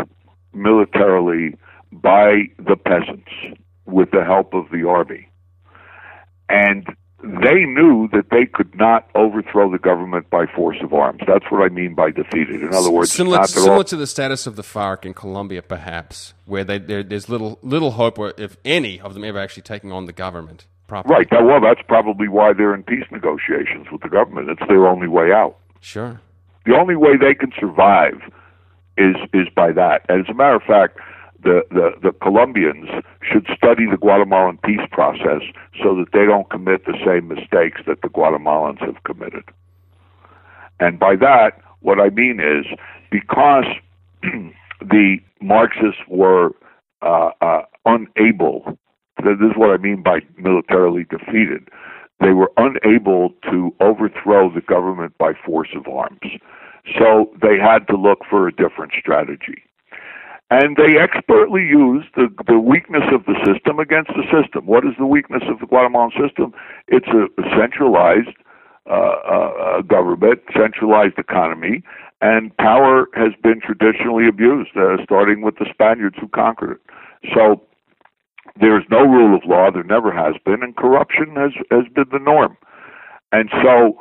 militarily 0.55 1.55
by 1.91 2.49
the 2.59 2.77
peasants 2.77 3.31
with 3.87 4.11
the 4.11 4.25
help 4.25 4.55
of 4.55 4.71
the 4.71 4.89
army. 4.89 5.29
And 6.49 6.87
they 7.23 7.65
knew 7.65 8.09
that 8.13 8.31
they 8.31 8.47
could 8.47 8.75
not 8.75 9.09
overthrow 9.15 9.71
the 9.71 9.79
government 9.79 10.29
by 10.29 10.47
force 10.47 10.77
of 10.83 10.93
arms. 10.93 11.21
That's 11.27 11.45
what 11.51 11.63
I 11.63 11.69
mean 11.69 11.95
by 11.95 12.11
defeated. 12.11 12.63
In 12.63 12.75
other 12.75 12.91
words, 12.91 13.13
similar, 13.13 13.45
similar 13.47 13.75
all- 13.75 13.85
to 13.85 13.97
the 13.97 14.07
status 14.07 14.47
of 14.47 14.57
the 14.57 14.63
FARC 14.63 15.05
in 15.05 15.15
Colombia, 15.15 15.63
perhaps, 15.63 16.35
where 16.47 16.65
they, 16.65 16.79
there's 16.79 17.29
little 17.29 17.59
little 17.63 17.93
hope, 17.93 18.19
or 18.19 18.35
if 18.37 18.57
any 18.65 19.01
of 19.01 19.15
them 19.15 19.25
ever 19.25 19.39
actually 19.39 19.63
taking 19.63 19.93
on 19.93 20.07
the 20.07 20.13
government 20.13 20.67
properly. 20.89 21.15
Right. 21.15 21.45
Well, 21.45 21.61
that's 21.61 21.83
probably 21.87 22.29
why 22.29 22.53
they're 22.53 22.75
in 22.75 22.83
peace 22.83 23.07
negotiations 23.11 23.87
with 23.91 24.03
the 24.03 24.09
government. 24.09 24.51
It's 24.51 24.69
their 24.69 24.87
only 24.87 25.09
way 25.09 25.33
out. 25.33 25.57
Sure. 25.81 26.21
The 26.67 26.77
only 26.77 26.97
way 26.97 27.17
they 27.17 27.35
can 27.35 27.53
survive 27.59 28.21
is 28.99 29.17
is 29.33 29.49
by 29.55 29.73
that. 29.73 30.05
And 30.09 30.21
as 30.25 30.29
a 30.29 30.35
matter 30.35 30.57
of 30.57 30.63
fact, 30.63 30.99
the, 31.43 31.63
the, 31.71 31.91
the 32.03 32.13
Colombians 32.23 32.89
should 33.23 33.47
study 33.57 33.87
the 33.91 33.97
Guatemalan 33.97 34.59
peace 34.65 34.87
process 34.91 35.43
so 35.83 35.95
that 35.97 36.07
they 36.13 36.25
don't 36.25 36.49
commit 36.51 36.85
the 36.87 36.97
same 37.05 37.29
mistakes 37.29 37.81
that 37.87 38.03
the 38.03 38.09
Guatemalans 38.09 38.79
have 38.81 39.03
committed. 39.05 39.45
And 40.81 40.99
by 40.99 41.17
that, 41.17 41.61
what 41.81 42.01
I 42.01 42.11
mean 42.11 42.41
is 42.41 42.67
because 43.11 43.65
the 44.81 45.17
Marxists 45.41 46.01
were 46.09 46.51
uh, 47.03 47.31
uh, 47.41 47.63
unable, 47.85 48.79
this 49.19 49.39
is 49.41 49.57
what 49.57 49.71
I 49.71 49.77
mean 49.77 50.03
by 50.03 50.21
militarily 50.39 51.05
defeated, 51.11 51.69
they 52.21 52.33
were 52.33 52.53
unable 52.57 53.31
to 53.51 53.75
overthrow 53.81 54.53
the 54.53 54.61
government 54.61 55.17
by 55.19 55.33
force 55.45 55.71
of 55.77 55.87
arms. 55.93 56.21
So 56.99 57.31
they 57.41 57.59
had 57.59 57.87
to 57.89 57.97
look 57.97 58.21
for 58.29 58.47
a 58.47 58.53
different 58.53 58.93
strategy. 58.99 59.63
And 60.53 60.77
they 60.77 61.01
expertly 61.01 61.63
used 61.63 62.09
the, 62.15 62.29
the 62.47 62.59
weakness 62.59 63.05
of 63.11 63.25
the 63.25 63.41
system 63.41 63.79
against 63.79 64.11
the 64.11 64.25
system. 64.29 64.67
What 64.67 64.85
is 64.85 64.93
the 64.99 65.07
weakness 65.07 65.43
of 65.49 65.61
the 65.61 65.67
Guatemalan 65.67 66.11
system? 66.21 66.53
It's 66.89 67.09
a, 67.09 67.25
centralized 67.57 68.37
uh, 68.85 68.93
uh, 68.93 69.81
government, 69.81 70.41
centralized 70.55 71.17
economy, 71.17 71.83
and 72.21 72.55
power 72.59 73.09
has 73.15 73.33
been 73.43 73.63
traditionally 73.65 74.29
abused, 74.29 74.77
uh, 74.77 75.03
starting 75.03 75.41
with 75.41 75.57
the 75.57 75.65
Spaniards 75.73 76.17
who 76.21 76.29
conquered 76.29 76.73
it. 76.73 76.81
So 77.35 77.63
there 78.61 78.77
is 78.77 78.85
no 78.91 79.01
rule 79.07 79.35
of 79.35 79.47
law, 79.47 79.71
there 79.71 79.85
never 79.85 80.13
has 80.13 80.35
been, 80.45 80.63
and 80.63 80.77
corruption 80.77 81.35
has, 81.35 81.53
has 81.71 81.91
been 81.95 82.11
the 82.13 82.19
norm. 82.19 82.59
And 83.33 83.49
so 83.63 83.97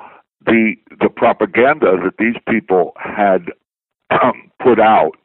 the 0.45 0.73
the 0.99 1.07
propaganda 1.07 1.95
that 2.03 2.17
these 2.19 2.35
people 2.49 2.91
had 2.97 3.53
um, 4.21 4.51
put 4.61 4.81
out 4.81 5.15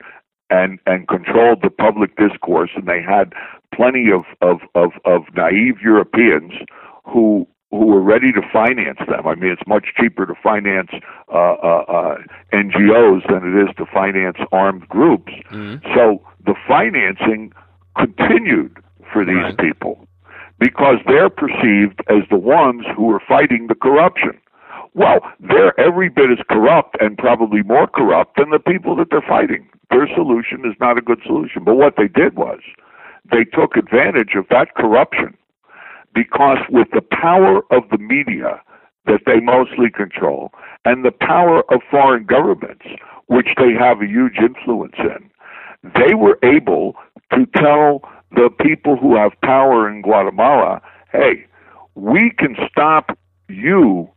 and 0.50 0.78
and 0.86 1.08
controlled 1.08 1.62
the 1.62 1.70
public 1.70 2.16
discourse, 2.16 2.70
and 2.76 2.86
they 2.86 3.02
had 3.02 3.32
plenty 3.74 4.10
of 4.10 4.24
of 4.40 4.60
of, 4.74 4.92
of 5.04 5.22
naive 5.34 5.80
Europeans 5.82 6.52
who 7.04 7.46
who 7.70 7.86
were 7.86 8.00
ready 8.00 8.32
to 8.32 8.40
finance 8.52 8.98
them. 9.08 9.26
I 9.26 9.34
mean, 9.34 9.50
it's 9.50 9.66
much 9.66 9.86
cheaper 9.98 10.24
to 10.26 10.34
finance 10.40 10.90
uh, 11.32 11.36
uh, 11.36 11.84
uh, 11.88 12.16
NGOs 12.52 13.26
than 13.28 13.42
it 13.44 13.68
is 13.68 13.74
to 13.76 13.86
finance 13.92 14.36
armed 14.52 14.88
groups. 14.88 15.32
So 15.94 16.22
the 16.44 16.54
financing 16.66 17.52
continued 17.98 18.78
for 19.12 19.24
these 19.24 19.36
Right. 19.36 19.58
people 19.58 20.06
because 20.58 20.98
they're 21.06 21.28
perceived 21.30 22.00
as 22.08 22.22
the 22.30 22.38
ones 22.38 22.84
who 22.96 23.10
are 23.12 23.20
fighting 23.28 23.66
the 23.66 23.74
corruption. 23.74 24.38
Well, 24.96 25.20
they're 25.40 25.78
every 25.78 26.08
bit 26.08 26.30
as 26.30 26.38
corrupt 26.50 26.96
and 27.00 27.18
probably 27.18 27.62
more 27.62 27.86
corrupt 27.86 28.38
than 28.38 28.48
the 28.48 28.58
people 28.58 28.96
that 28.96 29.08
they're 29.10 29.20
fighting. 29.20 29.68
Their 29.90 30.08
solution 30.14 30.60
is 30.64 30.74
not 30.80 30.96
a 30.96 31.02
good 31.02 31.20
solution. 31.26 31.64
But 31.64 31.76
what 31.76 31.94
they 31.98 32.08
did 32.08 32.34
was 32.34 32.60
they 33.30 33.44
took 33.44 33.76
advantage 33.76 34.34
of 34.36 34.46
that 34.48 34.74
corruption 34.74 35.36
because 36.14 36.56
with 36.70 36.88
the 36.94 37.02
power 37.02 37.60
of 37.70 37.82
the 37.90 37.98
media 37.98 38.62
that 39.04 39.20
they 39.26 39.38
mostly 39.38 39.90
control 39.94 40.50
and 40.86 41.04
the 41.04 41.12
power 41.12 41.62
of 41.70 41.82
foreign 41.90 42.24
governments, 42.24 42.86
which 43.26 43.48
they 43.58 43.74
have 43.78 44.00
a 44.00 44.06
huge 44.06 44.38
influence 44.38 44.96
in, 44.98 45.30
they 45.94 46.14
were 46.14 46.38
able 46.42 46.94
to 47.34 47.44
tell 47.54 48.00
the 48.32 48.48
people 48.60 48.96
who 48.96 49.14
have 49.14 49.32
power 49.42 49.90
in 49.90 50.00
Guatemala, 50.00 50.80
hey, 51.12 51.44
we 51.94 52.32
can 52.38 52.56
stop 52.70 53.16
you 53.50 54.10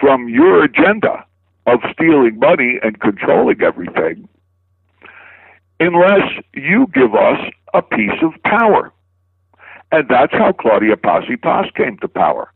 from 0.00 0.28
your 0.28 0.64
agenda 0.64 1.24
of 1.66 1.80
stealing 1.92 2.38
money 2.38 2.78
and 2.82 3.00
controlling 3.00 3.60
everything 3.62 4.28
unless 5.80 6.22
you 6.54 6.86
give 6.92 7.14
us 7.14 7.38
a 7.74 7.82
piece 7.82 8.22
of 8.22 8.32
power. 8.42 8.92
And 9.92 10.08
that's 10.08 10.32
how 10.32 10.52
Claudia 10.52 10.96
Paz 10.96 11.24
came 11.74 11.98
to 11.98 12.08
power. 12.08 12.52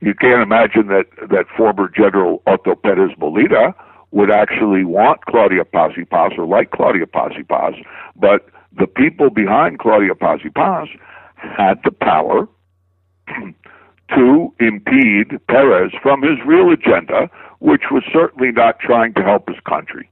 You 0.00 0.14
can't 0.14 0.42
imagine 0.42 0.88
that, 0.88 1.06
that 1.30 1.46
former 1.56 1.88
General 1.88 2.42
Otto 2.46 2.74
Perez 2.74 3.12
Molina 3.18 3.74
would 4.10 4.30
actually 4.30 4.84
want 4.84 5.24
Claudia 5.26 5.64
Paz 5.64 5.92
or 6.38 6.46
like 6.46 6.70
Claudia 6.70 7.06
Paz, 7.06 7.32
but 8.16 8.48
the 8.76 8.86
people 8.86 9.30
behind 9.30 9.78
Claudia 9.78 10.14
Paz 10.14 10.40
had 11.36 11.80
the 11.84 11.90
power 11.90 12.48
to 14.10 14.52
impede 14.60 15.40
Perez 15.48 15.92
from 16.02 16.22
his 16.22 16.38
real 16.46 16.70
agenda, 16.70 17.30
which 17.58 17.84
was 17.90 18.02
certainly 18.12 18.52
not 18.52 18.78
trying 18.78 19.14
to 19.14 19.22
help 19.22 19.48
his 19.48 19.58
country. 19.68 20.10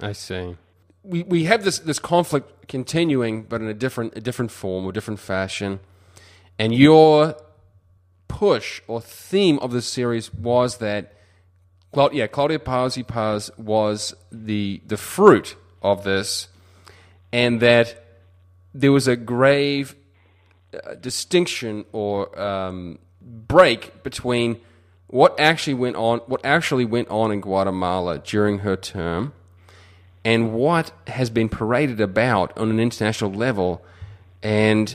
I 0.00 0.12
see. 0.12 0.56
We 1.02 1.22
we 1.22 1.44
have 1.44 1.64
this 1.64 1.78
this 1.78 1.98
conflict 1.98 2.68
continuing, 2.68 3.42
but 3.42 3.60
in 3.60 3.68
a 3.68 3.74
different 3.74 4.16
a 4.16 4.20
different 4.20 4.50
form 4.50 4.84
or 4.84 4.92
different 4.92 5.20
fashion. 5.20 5.80
And 6.58 6.74
your 6.74 7.36
push 8.28 8.80
or 8.86 9.00
theme 9.00 9.58
of 9.58 9.72
this 9.72 9.86
series 9.86 10.32
was 10.32 10.78
that, 10.78 11.12
Clau- 11.92 12.10
yeah, 12.12 12.26
Claudia 12.26 12.58
Paz 12.58 12.98
Paz 13.06 13.50
was 13.56 14.14
the 14.32 14.80
the 14.86 14.96
fruit 14.96 15.56
of 15.82 16.04
this, 16.04 16.48
and 17.32 17.60
that 17.60 18.04
there 18.72 18.92
was 18.92 19.06
a 19.06 19.16
grave 19.16 19.94
uh, 20.74 20.94
distinction 20.94 21.84
or 21.92 22.38
um, 22.40 22.98
break 23.20 24.02
between 24.02 24.60
what 25.06 25.38
actually 25.38 25.74
went 25.74 25.96
on, 25.96 26.18
what 26.26 26.44
actually 26.44 26.84
went 26.84 27.08
on 27.08 27.30
in 27.30 27.40
Guatemala 27.40 28.18
during 28.18 28.58
her 28.58 28.76
term, 28.76 29.32
and 30.24 30.52
what 30.52 30.92
has 31.06 31.30
been 31.30 31.48
paraded 31.48 32.00
about 32.00 32.56
on 32.58 32.70
an 32.70 32.80
international 32.80 33.32
level. 33.32 33.84
And 34.42 34.94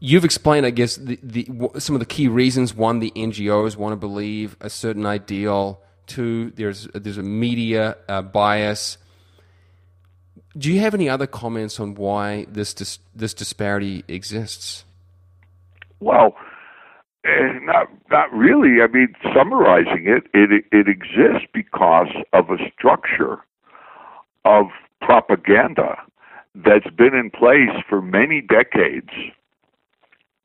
you've 0.00 0.24
explained, 0.24 0.66
I 0.66 0.70
guess, 0.70 0.96
the, 0.96 1.18
the, 1.22 1.48
some 1.78 1.94
of 1.94 2.00
the 2.00 2.06
key 2.06 2.28
reasons. 2.28 2.74
One, 2.74 2.98
the 2.98 3.12
NGOs 3.16 3.76
want 3.76 3.92
to 3.92 3.96
believe 3.96 4.56
a 4.60 4.70
certain 4.70 5.06
ideal. 5.06 5.80
Two, 6.06 6.52
there's 6.54 6.86
there's 6.94 7.18
a 7.18 7.22
media 7.22 7.96
uh, 8.08 8.22
bias. 8.22 8.98
Do 10.56 10.72
you 10.72 10.80
have 10.80 10.94
any 10.94 11.08
other 11.08 11.26
comments 11.26 11.80
on 11.80 11.94
why 11.94 12.46
this 12.48 12.72
dis- 12.74 12.98
this 13.14 13.34
disparity 13.34 14.04
exists? 14.06 14.84
Well, 16.00 16.36
eh, 17.24 17.58
not 17.62 17.88
not 18.10 18.32
really. 18.32 18.82
I 18.82 18.86
mean, 18.88 19.14
summarizing 19.34 20.06
it, 20.06 20.24
it 20.34 20.64
it 20.72 20.88
exists 20.88 21.46
because 21.52 22.08
of 22.32 22.50
a 22.50 22.58
structure 22.76 23.38
of 24.44 24.66
propaganda 25.00 25.96
that's 26.54 26.88
been 26.96 27.14
in 27.14 27.30
place 27.30 27.82
for 27.88 28.00
many 28.00 28.40
decades 28.40 29.10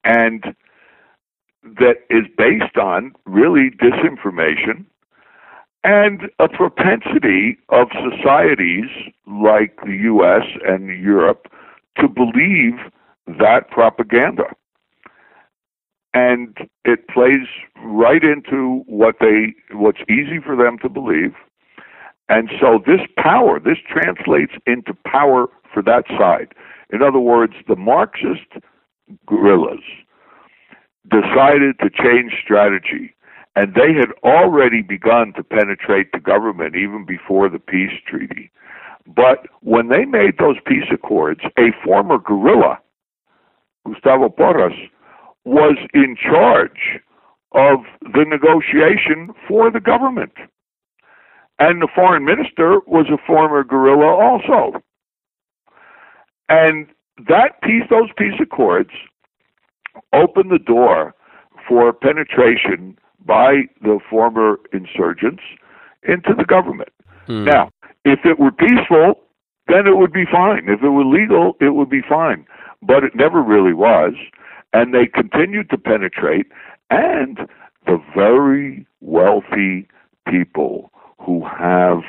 and 0.03 0.55
that 1.63 1.97
is 2.09 2.25
based 2.37 2.77
on 2.77 3.13
really 3.25 3.69
disinformation 3.71 4.85
and 5.83 6.29
a 6.39 6.47
propensity 6.49 7.57
of 7.69 7.87
societies 7.93 8.89
like 9.27 9.77
the 9.85 9.93
US 10.13 10.45
and 10.67 10.87
Europe 11.01 11.47
to 11.99 12.07
believe 12.07 12.75
that 13.39 13.69
propaganda. 13.71 14.45
And 16.13 16.57
it 16.83 17.07
plays 17.07 17.47
right 17.83 18.23
into 18.23 18.83
what 18.85 19.15
they 19.19 19.53
what's 19.71 20.01
easy 20.09 20.39
for 20.43 20.55
them 20.55 20.77
to 20.79 20.89
believe. 20.89 21.33
And 22.27 22.49
so 22.59 22.81
this 22.85 23.01
power, 23.17 23.59
this 23.59 23.77
translates 23.89 24.53
into 24.65 24.93
power 25.05 25.47
for 25.73 25.81
that 25.83 26.05
side. 26.17 26.53
In 26.91 27.01
other 27.01 27.19
words, 27.19 27.53
the 27.67 27.75
Marxist 27.75 28.47
guerrillas 29.25 29.83
decided 31.09 31.79
to 31.79 31.89
change 31.89 32.33
strategy 32.43 33.15
and 33.55 33.73
they 33.73 33.93
had 33.93 34.11
already 34.23 34.81
begun 34.81 35.33
to 35.33 35.43
penetrate 35.43 36.11
the 36.11 36.19
government 36.19 36.75
even 36.75 37.05
before 37.05 37.49
the 37.49 37.59
peace 37.59 37.91
treaty. 38.07 38.51
But 39.05 39.47
when 39.61 39.89
they 39.89 40.05
made 40.05 40.37
those 40.37 40.57
peace 40.65 40.89
accords, 40.91 41.41
a 41.57 41.71
former 41.83 42.17
guerrilla, 42.17 42.79
Gustavo 43.85 44.29
Porras, 44.29 44.73
was 45.45 45.77
in 45.93 46.15
charge 46.15 46.99
of 47.53 47.79
the 48.01 48.25
negotiation 48.25 49.33
for 49.47 49.71
the 49.71 49.79
government. 49.79 50.33
And 51.59 51.81
the 51.81 51.87
foreign 51.93 52.25
minister 52.25 52.79
was 52.87 53.07
a 53.11 53.17
former 53.25 53.63
guerrilla 53.63 54.07
also. 54.07 54.81
And 56.49 56.87
that 57.27 57.61
peace, 57.61 57.83
those 57.89 58.09
peace 58.17 58.39
accords 58.41 58.89
opened 60.13 60.51
the 60.51 60.59
door 60.59 61.13
for 61.67 61.93
penetration 61.93 62.97
by 63.25 63.63
the 63.81 63.99
former 64.09 64.59
insurgents 64.73 65.43
into 66.07 66.33
the 66.35 66.45
government. 66.45 66.89
Hmm. 67.27 67.45
Now, 67.45 67.69
if 68.05 68.19
it 68.25 68.39
were 68.39 68.51
peaceful, 68.51 69.21
then 69.67 69.87
it 69.87 69.97
would 69.97 70.11
be 70.11 70.25
fine. 70.25 70.67
If 70.67 70.81
it 70.83 70.89
were 70.89 71.05
legal, 71.05 71.55
it 71.61 71.75
would 71.75 71.89
be 71.89 72.01
fine. 72.07 72.45
But 72.81 73.03
it 73.03 73.15
never 73.15 73.41
really 73.41 73.73
was. 73.73 74.13
And 74.73 74.93
they 74.93 75.05
continued 75.05 75.69
to 75.69 75.77
penetrate. 75.77 76.47
And 76.89 77.39
the 77.85 78.01
very 78.15 78.85
wealthy 79.01 79.87
people 80.29 80.91
who 81.19 81.45
have 81.45 81.99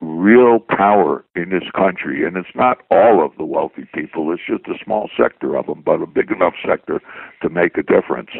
real 0.00 0.58
power 0.60 1.24
in 1.34 1.50
this 1.50 1.68
country, 1.74 2.26
and 2.26 2.36
it's 2.36 2.54
not 2.54 2.78
all 2.90 3.24
of 3.24 3.32
the 3.38 3.44
wealthy 3.44 3.86
people, 3.94 4.32
it's 4.32 4.42
just 4.46 4.66
a 4.68 4.84
small 4.84 5.08
sector 5.16 5.56
of 5.56 5.66
them, 5.66 5.82
but 5.84 6.02
a 6.02 6.06
big 6.06 6.30
enough 6.30 6.54
sector 6.66 7.00
to 7.42 7.48
make 7.48 7.76
a 7.78 7.82
difference. 7.82 8.30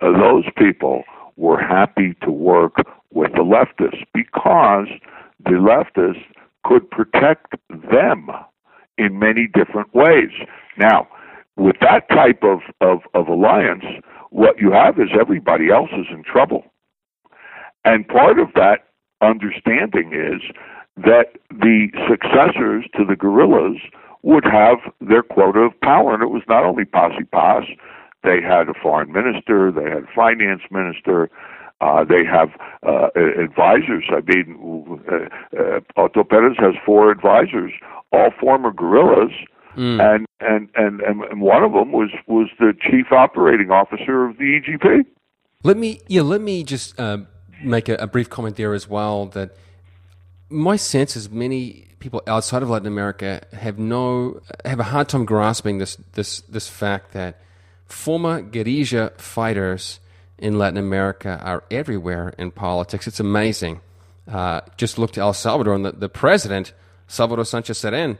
Uh, 0.00 0.12
those 0.12 0.44
people 0.56 1.04
were 1.36 1.58
happy 1.60 2.14
to 2.22 2.30
work 2.30 2.76
with 3.12 3.32
the 3.32 3.38
leftists 3.38 4.04
because 4.12 4.88
the 5.44 5.52
leftists 5.52 6.24
could 6.64 6.90
protect 6.90 7.54
them 7.90 8.28
in 8.98 9.18
many 9.18 9.46
different 9.46 9.94
ways. 9.94 10.30
Now, 10.76 11.08
with 11.58 11.76
that 11.80 12.08
type 12.08 12.42
of, 12.42 12.60
of, 12.80 13.00
of 13.14 13.28
alliance, 13.28 13.84
what 14.30 14.58
you 14.58 14.70
have 14.72 14.98
is 14.98 15.08
everybody 15.18 15.70
else 15.70 15.90
is 15.92 16.06
in 16.10 16.22
trouble. 16.22 16.64
And 17.84 18.06
part 18.06 18.38
of 18.38 18.48
that 18.54 18.86
understanding 19.20 20.12
is 20.12 20.40
that 20.96 21.36
the 21.50 21.88
successors 22.08 22.84
to 22.96 23.04
the 23.04 23.16
guerrillas 23.16 23.78
would 24.22 24.44
have 24.44 24.78
their 25.00 25.22
quota 25.22 25.60
of 25.60 25.80
power. 25.80 26.14
And 26.14 26.22
it 26.22 26.30
was 26.30 26.42
not 26.48 26.64
only 26.64 26.84
Paz 26.84 27.12
y 27.16 27.24
Paz, 27.32 27.64
they 28.24 28.40
had 28.42 28.68
a 28.68 28.74
foreign 28.74 29.12
minister, 29.12 29.70
they 29.70 29.84
had 29.84 30.04
a 30.04 30.14
finance 30.14 30.62
minister, 30.70 31.30
uh, 31.80 32.04
they 32.04 32.24
have 32.24 32.50
uh, 32.86 33.08
advisors. 33.16 34.04
I 34.10 34.20
mean, 34.26 35.00
uh, 35.10 35.58
uh, 35.58 35.80
Otto 35.96 36.24
Perez 36.24 36.56
has 36.58 36.74
four 36.84 37.10
advisors, 37.10 37.72
all 38.12 38.30
former 38.40 38.72
guerrillas, 38.72 39.30
mm. 39.78 40.14
and, 40.14 40.26
and 40.40 40.70
and 40.74 41.00
and 41.00 41.40
one 41.40 41.62
of 41.62 41.72
them 41.72 41.92
was 41.92 42.10
was 42.26 42.48
the 42.58 42.72
chief 42.90 43.12
operating 43.12 43.70
officer 43.70 44.24
of 44.24 44.36
the 44.38 44.60
EGP. 44.60 45.06
Let 45.62 45.76
me 45.76 46.00
yeah, 46.08 46.22
let 46.22 46.40
me 46.40 46.64
just 46.64 46.98
uh, 46.98 47.18
make 47.62 47.88
a, 47.88 47.94
a 47.94 48.06
brief 48.06 48.28
comment 48.28 48.56
there 48.56 48.74
as 48.74 48.88
well. 48.88 49.26
That 49.26 49.56
my 50.50 50.76
sense 50.76 51.16
is 51.16 51.30
many 51.30 51.88
people 51.98 52.22
outside 52.26 52.62
of 52.62 52.70
Latin 52.70 52.86
America 52.86 53.42
have 53.52 53.78
no 53.78 54.40
have 54.64 54.80
a 54.80 54.84
hard 54.84 55.08
time 55.08 55.24
grasping 55.24 55.78
this 55.78 55.96
this 56.12 56.40
this 56.42 56.68
fact 56.68 57.12
that 57.12 57.40
former 57.86 58.42
guerrilla 58.42 59.12
fighters 59.16 60.00
in 60.38 60.58
Latin 60.58 60.78
America 60.78 61.40
are 61.42 61.64
everywhere 61.70 62.34
in 62.38 62.50
politics. 62.50 63.06
It's 63.06 63.20
amazing. 63.20 63.80
Uh, 64.30 64.60
just 64.76 64.98
look 64.98 65.12
to 65.12 65.20
El 65.20 65.32
Salvador 65.32 65.74
and 65.74 65.84
the, 65.84 65.92
the 65.92 66.08
president, 66.08 66.72
Salvador 67.08 67.44
Sanchez 67.44 67.78
Cerén, 67.78 68.18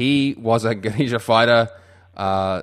he 0.00 0.34
was 0.38 0.64
a 0.64 0.74
guerrilla 0.84 1.18
fighter. 1.18 1.68
Uh, 2.16 2.62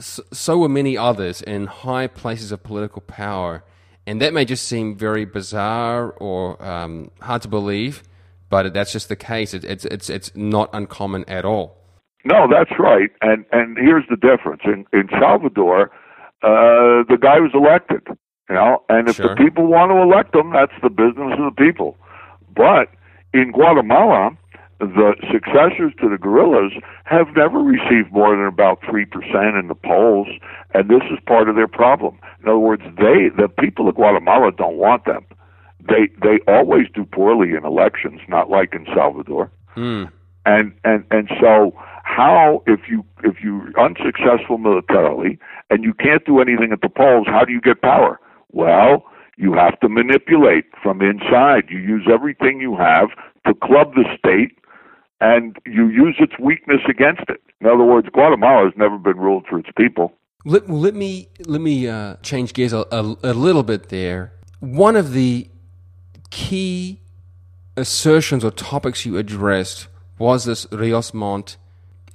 so, 0.00 0.56
were 0.58 0.68
many 0.68 0.96
others 0.96 1.42
in 1.42 1.66
high 1.66 2.06
places 2.06 2.52
of 2.52 2.62
political 2.62 3.02
power. 3.02 3.64
And 4.06 4.22
that 4.22 4.32
may 4.32 4.44
just 4.44 4.66
seem 4.68 4.96
very 4.96 5.24
bizarre 5.24 6.12
or 6.12 6.62
um, 6.64 7.10
hard 7.20 7.42
to 7.42 7.48
believe, 7.48 8.04
but 8.48 8.72
that's 8.72 8.92
just 8.92 9.08
the 9.08 9.16
case. 9.16 9.52
It, 9.52 9.64
it's, 9.64 9.84
it's, 9.84 10.08
it's 10.08 10.30
not 10.36 10.70
uncommon 10.72 11.24
at 11.28 11.44
all. 11.44 11.76
No, 12.24 12.46
that's 12.48 12.70
right. 12.78 13.10
And, 13.20 13.44
and 13.50 13.76
here's 13.76 14.04
the 14.08 14.16
difference. 14.16 14.62
In, 14.64 14.86
in 14.92 15.08
Salvador, 15.20 15.90
uh, 16.42 17.02
the 17.10 17.18
guy 17.20 17.40
was 17.40 17.50
elected. 17.52 18.02
You 18.48 18.54
know, 18.54 18.84
and 18.88 19.08
if 19.08 19.16
sure. 19.16 19.30
the 19.30 19.34
people 19.34 19.66
want 19.66 19.90
to 19.90 19.96
elect 20.00 20.32
them, 20.32 20.52
that's 20.52 20.78
the 20.80 20.88
business 20.88 21.34
of 21.36 21.52
the 21.52 21.56
people. 21.58 21.96
But 22.54 22.90
in 23.34 23.50
Guatemala, 23.50 24.38
the 24.78 25.14
successors 25.32 25.92
to 26.00 26.08
the 26.08 26.18
guerrillas 26.18 26.72
have 27.04 27.28
never 27.34 27.58
received 27.58 28.12
more 28.12 28.36
than 28.36 28.46
about 28.46 28.80
3% 28.82 29.06
in 29.58 29.68
the 29.68 29.74
polls, 29.74 30.28
and 30.74 30.90
this 30.90 31.02
is 31.10 31.18
part 31.26 31.48
of 31.48 31.56
their 31.56 31.68
problem. 31.68 32.18
In 32.42 32.48
other 32.48 32.58
words, 32.58 32.82
they, 32.96 33.30
the 33.36 33.48
people 33.48 33.88
of 33.88 33.94
Guatemala 33.94 34.52
don't 34.52 34.76
want 34.76 35.04
them. 35.06 35.24
They, 35.88 36.08
they 36.20 36.40
always 36.46 36.86
do 36.92 37.04
poorly 37.04 37.50
in 37.56 37.64
elections, 37.64 38.20
not 38.28 38.50
like 38.50 38.74
in 38.74 38.86
Salvador. 38.94 39.50
Mm. 39.76 40.10
And, 40.44 40.72
and, 40.84 41.04
and 41.10 41.30
so 41.40 41.72
how, 42.04 42.62
if 42.66 42.80
you, 42.88 43.04
if 43.24 43.36
you're 43.42 43.72
unsuccessful 43.80 44.58
militarily 44.58 45.38
and 45.70 45.84
you 45.84 45.94
can't 45.94 46.24
do 46.24 46.40
anything 46.40 46.70
at 46.72 46.82
the 46.82 46.88
polls, 46.88 47.26
how 47.28 47.44
do 47.44 47.52
you 47.52 47.60
get 47.60 47.82
power? 47.82 48.20
Well, 48.52 49.04
you 49.36 49.54
have 49.54 49.78
to 49.80 49.88
manipulate 49.88 50.64
from 50.82 51.02
inside. 51.02 51.64
You 51.68 51.78
use 51.78 52.06
everything 52.12 52.60
you 52.60 52.76
have 52.76 53.08
to 53.46 53.54
club 53.54 53.94
the 53.94 54.04
state 54.18 54.58
and 55.20 55.56
you 55.66 55.88
use 55.88 56.16
its 56.18 56.32
weakness 56.38 56.80
against 56.88 57.22
it. 57.28 57.40
In 57.60 57.66
other 57.66 57.84
words, 57.84 58.08
Guatemala 58.12 58.64
has 58.64 58.74
never 58.76 58.98
been 58.98 59.16
ruled 59.16 59.46
for 59.48 59.58
its 59.58 59.70
people. 59.76 60.12
Let, 60.44 60.70
let 60.70 60.94
me 60.94 61.28
let 61.46 61.60
me 61.60 61.88
uh, 61.88 62.16
change 62.22 62.52
gears 62.52 62.72
a, 62.72 62.86
a, 62.92 63.16
a 63.22 63.34
little 63.34 63.62
bit 63.62 63.88
there. 63.88 64.32
One 64.60 64.94
of 64.94 65.12
the 65.12 65.48
key 66.30 67.00
assertions 67.76 68.44
or 68.44 68.50
topics 68.50 69.04
you 69.04 69.16
addressed 69.16 69.88
was 70.18 70.44
this 70.44 70.66
Rios 70.70 71.12
Montt 71.12 71.56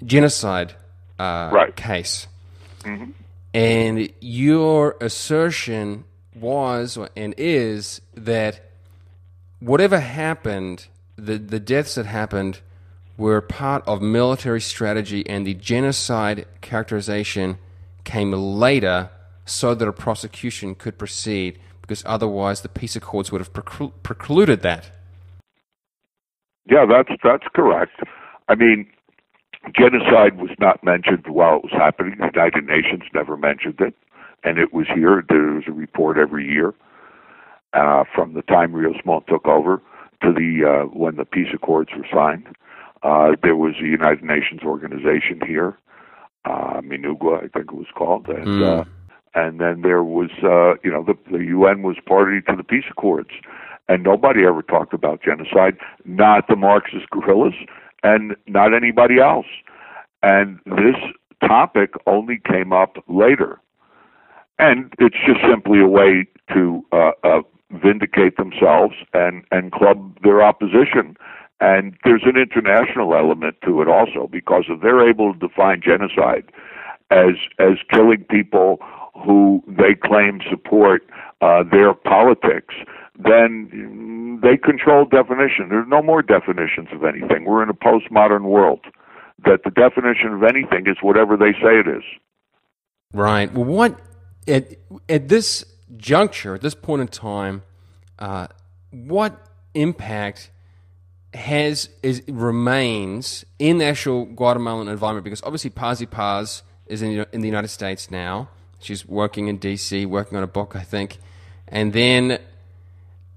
genocide 0.03 0.75
uh, 1.19 1.49
right. 1.51 1.75
case. 1.75 2.27
Mm-hmm. 2.81 3.11
And 3.53 4.09
your 4.21 4.95
assertion 5.01 6.05
was 6.33 6.97
and 7.15 7.35
is 7.37 8.01
that 8.15 8.71
whatever 9.59 9.99
happened, 9.99 10.87
the, 11.17 11.37
the 11.37 11.59
deaths 11.59 11.95
that 11.95 12.05
happened 12.05 12.61
were 13.21 13.41
part 13.41 13.83
of 13.87 14.01
military 14.01 14.61
strategy, 14.61 15.27
and 15.27 15.45
the 15.45 15.53
genocide 15.53 16.45
characterization 16.61 17.57
came 18.03 18.31
later 18.31 19.09
so 19.45 19.73
that 19.75 19.87
a 19.87 19.93
prosecution 19.93 20.75
could 20.75 20.97
proceed, 20.97 21.59
because 21.81 22.03
otherwise 22.05 22.61
the 22.61 22.69
peace 22.69 22.95
accords 22.95 23.31
would 23.31 23.41
have 23.41 23.53
preclu- 23.53 23.93
precluded 24.03 24.61
that. 24.61 24.91
Yeah, 26.65 26.85
that's 26.85 27.11
that's 27.23 27.45
correct. 27.55 28.01
I 28.49 28.55
mean, 28.55 28.87
genocide 29.75 30.37
was 30.37 30.51
not 30.59 30.83
mentioned 30.83 31.25
while 31.27 31.57
it 31.57 31.63
was 31.63 31.73
happening. 31.73 32.15
The 32.19 32.29
United 32.33 32.65
Nations 32.65 33.03
never 33.13 33.37
mentioned 33.37 33.79
it 33.79 33.95
and 34.43 34.57
it 34.57 34.73
was 34.73 34.87
here. 34.93 35.23
There 35.27 35.53
was 35.53 35.63
a 35.67 35.71
report 35.71 36.17
every 36.17 36.47
year 36.47 36.73
uh, 37.73 38.03
from 38.13 38.33
the 38.33 38.41
time 38.43 38.73
Rios 38.73 38.97
Montt 39.05 39.27
took 39.27 39.45
over 39.45 39.81
to 40.21 40.33
the 40.33 40.65
uh, 40.67 40.85
when 40.87 41.15
the 41.15 41.25
peace 41.25 41.49
accords 41.53 41.89
were 41.95 42.05
signed. 42.11 42.47
Uh, 43.03 43.35
there 43.41 43.55
was 43.55 43.75
a 43.81 43.85
United 43.85 44.23
Nations 44.23 44.61
organization 44.63 45.41
here, 45.45 45.77
uh, 46.45 46.81
MINUGUA, 46.81 47.37
I 47.37 47.47
think 47.47 47.71
it 47.71 47.75
was 47.75 47.87
called, 47.95 48.27
and 48.27 48.47
mm. 48.47 48.79
uh, 48.79 48.85
and 49.33 49.59
then 49.59 49.81
there 49.81 50.03
was 50.03 50.29
uh, 50.43 50.75
you 50.83 50.91
know 50.91 51.03
the 51.03 51.17
the 51.31 51.43
UN 51.45 51.81
was 51.81 51.97
party 52.05 52.41
to 52.41 52.55
the 52.55 52.63
peace 52.63 52.85
accords, 52.91 53.31
and 53.87 54.03
nobody 54.03 54.45
ever 54.45 54.61
talked 54.61 54.93
about 54.93 55.23
genocide, 55.23 55.77
not 56.05 56.47
the 56.47 56.55
Marxist 56.55 57.09
guerrillas, 57.09 57.55
and 58.03 58.35
not 58.47 58.73
anybody 58.73 59.19
else. 59.19 59.47
and 60.21 60.59
this 60.65 60.95
topic 61.41 61.93
only 62.05 62.39
came 62.45 62.71
up 62.71 63.03
later. 63.07 63.59
And 64.59 64.93
it's 64.99 65.15
just 65.25 65.39
simply 65.49 65.81
a 65.81 65.87
way 65.87 66.27
to 66.53 66.85
uh, 66.91 67.11
uh, 67.23 67.41
vindicate 67.71 68.37
themselves 68.37 68.95
and, 69.13 69.43
and 69.51 69.71
club 69.71 70.17
their 70.23 70.43
opposition. 70.43 71.17
And 71.61 71.95
there's 72.03 72.23
an 72.25 72.37
international 72.37 73.15
element 73.15 73.55
to 73.65 73.81
it 73.83 73.87
also, 73.87 74.27
because 74.27 74.65
if 74.67 74.81
they're 74.81 75.07
able 75.07 75.33
to 75.33 75.39
define 75.39 75.79
genocide 75.81 76.51
as 77.11 77.35
as 77.59 77.77
killing 77.91 78.25
people 78.29 78.79
who 79.23 79.63
they 79.67 79.93
claim 79.93 80.39
support 80.49 81.03
uh, 81.41 81.63
their 81.71 81.93
politics, 81.93 82.73
then 83.23 84.39
they 84.41 84.57
control 84.57 85.05
definition. 85.05 85.69
There's 85.69 85.87
no 85.87 86.01
more 86.01 86.23
definitions 86.23 86.87
of 86.91 87.03
anything. 87.03 87.45
We're 87.45 87.61
in 87.61 87.69
a 87.69 87.75
postmodern 87.75 88.43
world 88.43 88.79
that 89.45 89.59
the 89.63 89.69
definition 89.69 90.33
of 90.33 90.43
anything 90.43 90.87
is 90.87 90.97
whatever 91.01 91.37
they 91.37 91.51
say 91.53 91.79
it 91.79 91.87
is. 91.87 92.03
Right. 93.13 93.51
What 93.51 93.99
at 94.47 94.73
at 95.07 95.27
this 95.27 95.63
juncture, 95.97 96.55
at 96.55 96.61
this 96.61 96.73
point 96.73 97.03
in 97.03 97.07
time, 97.07 97.61
uh, 98.17 98.47
what 98.89 99.47
impact 99.75 100.49
has 101.33 101.89
is 102.03 102.21
remains 102.27 103.45
in 103.59 103.77
the 103.77 103.85
actual 103.85 104.25
Guatemalan 104.25 104.87
environment? 104.87 105.23
Because 105.23 105.41
obviously, 105.43 105.69
Paz 105.69 105.99
y 105.99 106.05
Paz 106.05 106.63
is 106.87 107.01
in 107.01 107.25
in 107.31 107.41
the 107.41 107.47
United 107.47 107.69
States 107.69 108.11
now. 108.11 108.49
She's 108.79 109.07
working 109.07 109.47
in 109.47 109.57
D.C., 109.57 110.07
working 110.07 110.37
on 110.37 110.43
a 110.43 110.47
book, 110.47 110.75
I 110.75 110.81
think, 110.81 111.19
and 111.67 111.93
then 111.93 112.39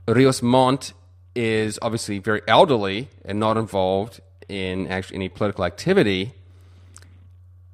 Rios 0.09 0.43
Montt 0.43 0.93
is 1.35 1.79
obviously 1.83 2.19
very 2.19 2.43
elderly 2.47 3.09
and 3.25 3.39
not 3.41 3.57
involved 3.57 4.21
in 4.49 4.87
actually 4.87 5.17
any 5.17 5.29
political 5.29 5.65
activity. 5.65 6.33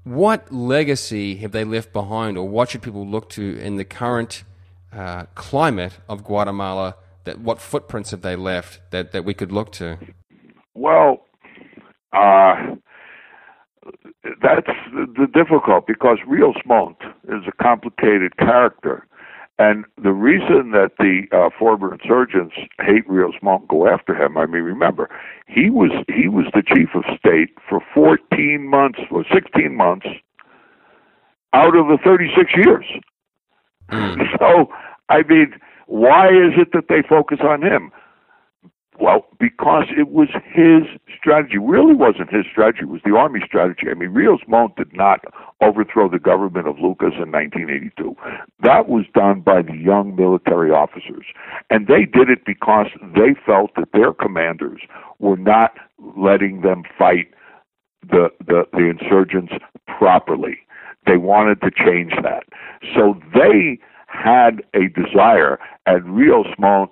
What 0.04 0.52
legacy 0.52 1.36
have 1.36 1.52
they 1.52 1.64
left 1.64 1.92
behind, 1.92 2.38
or 2.38 2.48
what 2.48 2.70
should 2.70 2.82
people 2.82 3.06
look 3.06 3.28
to 3.30 3.58
in 3.58 3.76
the 3.76 3.84
current 3.84 4.44
uh, 4.92 5.24
climate 5.34 5.92
of 6.08 6.24
Guatemala? 6.24 6.96
That 7.24 7.40
what 7.40 7.60
footprints 7.60 8.10
have 8.12 8.22
they 8.22 8.36
left 8.36 8.80
that, 8.90 9.12
that 9.12 9.24
we 9.24 9.34
could 9.34 9.52
look 9.52 9.72
to? 9.72 9.98
Well, 10.74 11.26
uh, 12.12 12.76
that's 14.42 14.66
the, 14.92 15.06
the 15.16 15.26
difficult 15.32 15.86
because 15.86 16.18
Rios 16.26 16.56
Montt 16.64 16.96
is 17.24 17.42
a 17.46 17.62
complicated 17.62 18.36
character 18.38 19.06
and 19.60 19.84
the 20.02 20.12
reason 20.12 20.70
that 20.70 20.92
the 20.98 21.26
uh, 21.36 21.50
former 21.58 21.92
insurgents 21.92 22.54
hate 22.80 23.06
Rios 23.06 23.34
Montt 23.42 23.68
go 23.68 23.86
after 23.86 24.14
him, 24.14 24.38
I 24.38 24.46
mean, 24.46 24.62
remember, 24.62 25.10
he 25.46 25.68
was 25.68 25.90
he 26.08 26.28
was 26.28 26.46
the 26.54 26.62
chief 26.62 26.88
of 26.94 27.04
state 27.18 27.50
for 27.68 27.82
14 27.94 28.66
months 28.66 29.00
or 29.10 29.22
16 29.30 29.76
months 29.76 30.06
out 31.52 31.76
of 31.76 31.88
the 31.88 31.98
36 32.02 32.52
years. 32.56 32.86
Mm. 33.90 34.16
So, 34.38 34.70
I 35.10 35.24
mean, 35.28 35.52
why 35.90 36.28
is 36.28 36.54
it 36.56 36.68
that 36.72 36.86
they 36.88 37.02
focus 37.06 37.38
on 37.42 37.62
him? 37.62 37.90
Well, 39.00 39.26
because 39.40 39.86
it 39.96 40.08
was 40.10 40.28
his 40.44 40.84
strategy. 41.18 41.58
Really 41.58 41.94
wasn't 41.94 42.30
his 42.30 42.44
strategy. 42.50 42.82
It 42.82 42.88
was 42.88 43.00
the 43.04 43.16
army 43.16 43.40
strategy. 43.44 43.88
I 43.90 43.94
mean, 43.94 44.10
Rios 44.10 44.40
Montt 44.46 44.76
did 44.76 44.94
not 44.94 45.24
overthrow 45.60 46.08
the 46.08 46.18
government 46.18 46.68
of 46.68 46.78
Lucas 46.78 47.14
in 47.16 47.32
1982. 47.32 48.14
That 48.62 48.88
was 48.88 49.06
done 49.14 49.40
by 49.40 49.62
the 49.62 49.74
young 49.74 50.14
military 50.14 50.70
officers. 50.70 51.24
And 51.70 51.88
they 51.88 52.04
did 52.04 52.28
it 52.30 52.44
because 52.46 52.86
they 53.14 53.34
felt 53.44 53.70
that 53.76 53.88
their 53.92 54.12
commanders 54.12 54.82
were 55.18 55.38
not 55.38 55.72
letting 56.16 56.60
them 56.60 56.84
fight 56.96 57.32
the, 58.08 58.28
the, 58.46 58.64
the 58.72 58.90
insurgents 58.90 59.54
properly. 59.98 60.58
They 61.06 61.16
wanted 61.16 61.62
to 61.62 61.70
change 61.70 62.12
that. 62.22 62.44
So 62.94 63.18
they 63.34 63.78
had 64.10 64.62
a 64.74 64.88
desire, 64.88 65.58
and 65.90 66.16
Rios 66.16 66.46
Montt 66.58 66.90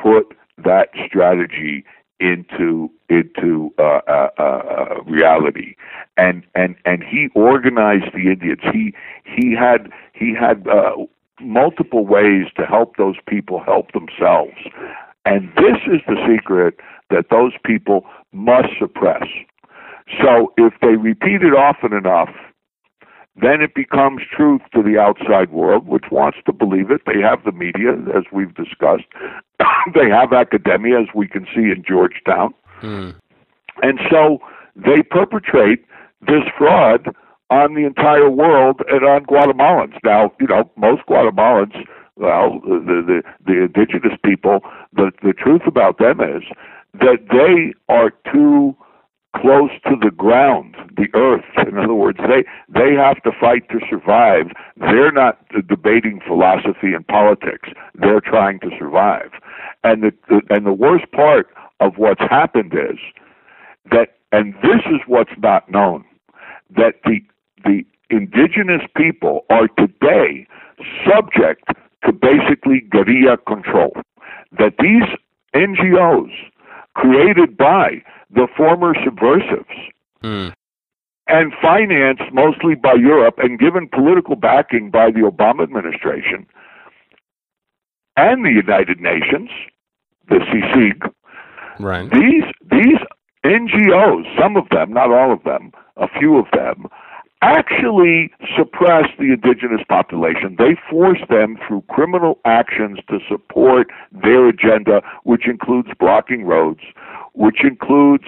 put 0.00 0.34
that 0.64 0.88
strategy 1.06 1.84
into 2.20 2.90
into 3.08 3.72
uh, 3.78 4.00
uh, 4.08 4.28
uh, 4.38 5.02
reality, 5.06 5.76
and 6.16 6.44
and 6.54 6.74
and 6.84 7.02
he 7.04 7.28
organized 7.34 8.12
the 8.12 8.30
Indians. 8.32 8.60
He 8.72 8.94
he 9.24 9.54
had 9.54 9.90
he 10.14 10.34
had 10.34 10.66
uh, 10.66 10.92
multiple 11.40 12.06
ways 12.06 12.46
to 12.56 12.66
help 12.66 12.96
those 12.96 13.16
people 13.28 13.62
help 13.62 13.92
themselves, 13.92 14.56
and 15.24 15.48
this 15.56 15.78
is 15.86 16.00
the 16.06 16.16
secret 16.26 16.74
that 17.10 17.26
those 17.30 17.52
people 17.64 18.04
must 18.32 18.68
suppress. 18.78 19.24
So 20.22 20.52
if 20.56 20.72
they 20.80 20.96
repeat 20.96 21.42
it 21.42 21.54
often 21.54 21.92
enough, 21.92 22.30
then 23.40 23.62
it 23.62 23.74
becomes 23.74 24.22
truth 24.34 24.62
to 24.74 24.82
the 24.82 24.98
outside 24.98 25.50
world, 25.50 25.86
which 25.86 26.04
wants 26.10 26.38
to 26.46 26.52
believe 26.52 26.90
it. 26.90 27.02
They 27.06 27.20
have 27.20 27.44
the 27.44 27.52
media, 27.52 27.92
as 28.16 28.24
we've 28.32 28.54
discussed. 28.54 29.04
they 29.94 30.08
have 30.08 30.32
academia, 30.32 31.00
as 31.00 31.08
we 31.14 31.28
can 31.28 31.46
see 31.54 31.70
in 31.70 31.84
Georgetown. 31.86 32.54
Mm. 32.82 33.14
And 33.82 34.00
so 34.10 34.38
they 34.74 35.02
perpetrate 35.02 35.84
this 36.26 36.42
fraud 36.56 37.14
on 37.50 37.74
the 37.74 37.86
entire 37.86 38.28
world 38.28 38.82
and 38.88 39.04
on 39.04 39.24
Guatemalans. 39.24 39.96
Now, 40.04 40.32
you 40.40 40.46
know, 40.46 40.70
most 40.76 41.02
Guatemalans, 41.06 41.86
well, 42.16 42.60
the 42.64 43.02
the, 43.06 43.22
the 43.46 43.64
indigenous 43.64 44.18
people, 44.24 44.60
the 44.92 45.12
the 45.22 45.32
truth 45.32 45.62
about 45.66 45.98
them 45.98 46.20
is 46.20 46.42
that 46.94 47.18
they 47.30 47.72
are 47.92 48.10
too 48.32 48.76
close 49.36 49.70
to 49.86 49.96
the 50.00 50.10
ground, 50.10 50.74
the 50.96 51.08
earth. 51.14 51.44
In 51.66 51.78
other 51.78 51.94
words, 51.94 52.18
they 52.18 52.44
they 52.68 52.94
have 52.94 53.22
to 53.22 53.32
fight 53.38 53.68
to 53.70 53.80
survive. 53.88 54.46
They're 54.76 55.12
not 55.12 55.38
debating 55.68 56.20
philosophy 56.26 56.94
and 56.94 57.06
politics. 57.06 57.68
They're 57.94 58.20
trying 58.20 58.60
to 58.60 58.70
survive. 58.78 59.30
And 59.84 60.02
the, 60.02 60.12
the 60.28 60.40
and 60.50 60.66
the 60.66 60.72
worst 60.72 61.10
part 61.12 61.48
of 61.80 61.94
what's 61.96 62.20
happened 62.20 62.72
is 62.74 62.98
that 63.90 64.16
and 64.32 64.54
this 64.62 64.82
is 64.86 65.00
what's 65.06 65.36
not 65.38 65.70
known 65.70 66.04
that 66.76 66.94
the 67.04 67.20
the 67.64 67.84
indigenous 68.10 68.82
people 68.96 69.44
are 69.50 69.68
today 69.68 70.46
subject 71.06 71.64
to 72.04 72.12
basically 72.12 72.80
guerrilla 72.80 73.36
control. 73.46 73.92
That 74.58 74.74
these 74.78 75.04
NGOs 75.54 76.30
created 76.98 77.56
by 77.56 78.02
the 78.30 78.48
former 78.56 78.92
subversives 79.04 79.78
mm. 80.22 80.52
and 81.28 81.52
financed 81.62 82.32
mostly 82.32 82.74
by 82.74 82.94
Europe 82.94 83.36
and 83.38 83.58
given 83.58 83.88
political 83.88 84.34
backing 84.34 84.90
by 84.90 85.10
the 85.10 85.20
Obama 85.20 85.62
administration 85.62 86.44
and 88.16 88.44
the 88.44 88.50
United 88.50 89.00
Nations, 89.00 89.48
the 90.28 90.40
CICIG. 90.50 91.12
Right. 91.78 92.10
These 92.10 92.44
these 92.68 92.98
NGOs, 93.44 94.24
some 94.36 94.56
of 94.56 94.68
them, 94.70 94.92
not 94.92 95.12
all 95.12 95.32
of 95.32 95.44
them, 95.44 95.70
a 95.96 96.08
few 96.18 96.36
of 96.36 96.46
them, 96.52 96.88
actually 97.42 98.30
suppress 98.56 99.06
the 99.18 99.32
indigenous 99.32 99.80
population. 99.88 100.56
They 100.58 100.76
force 100.90 101.20
them 101.28 101.56
through 101.66 101.82
criminal 101.88 102.38
actions 102.44 102.98
to 103.08 103.18
support 103.28 103.88
their 104.12 104.48
agenda, 104.48 105.02
which 105.24 105.46
includes 105.46 105.88
blocking 105.98 106.44
roads, 106.44 106.80
which 107.34 107.62
includes 107.62 108.24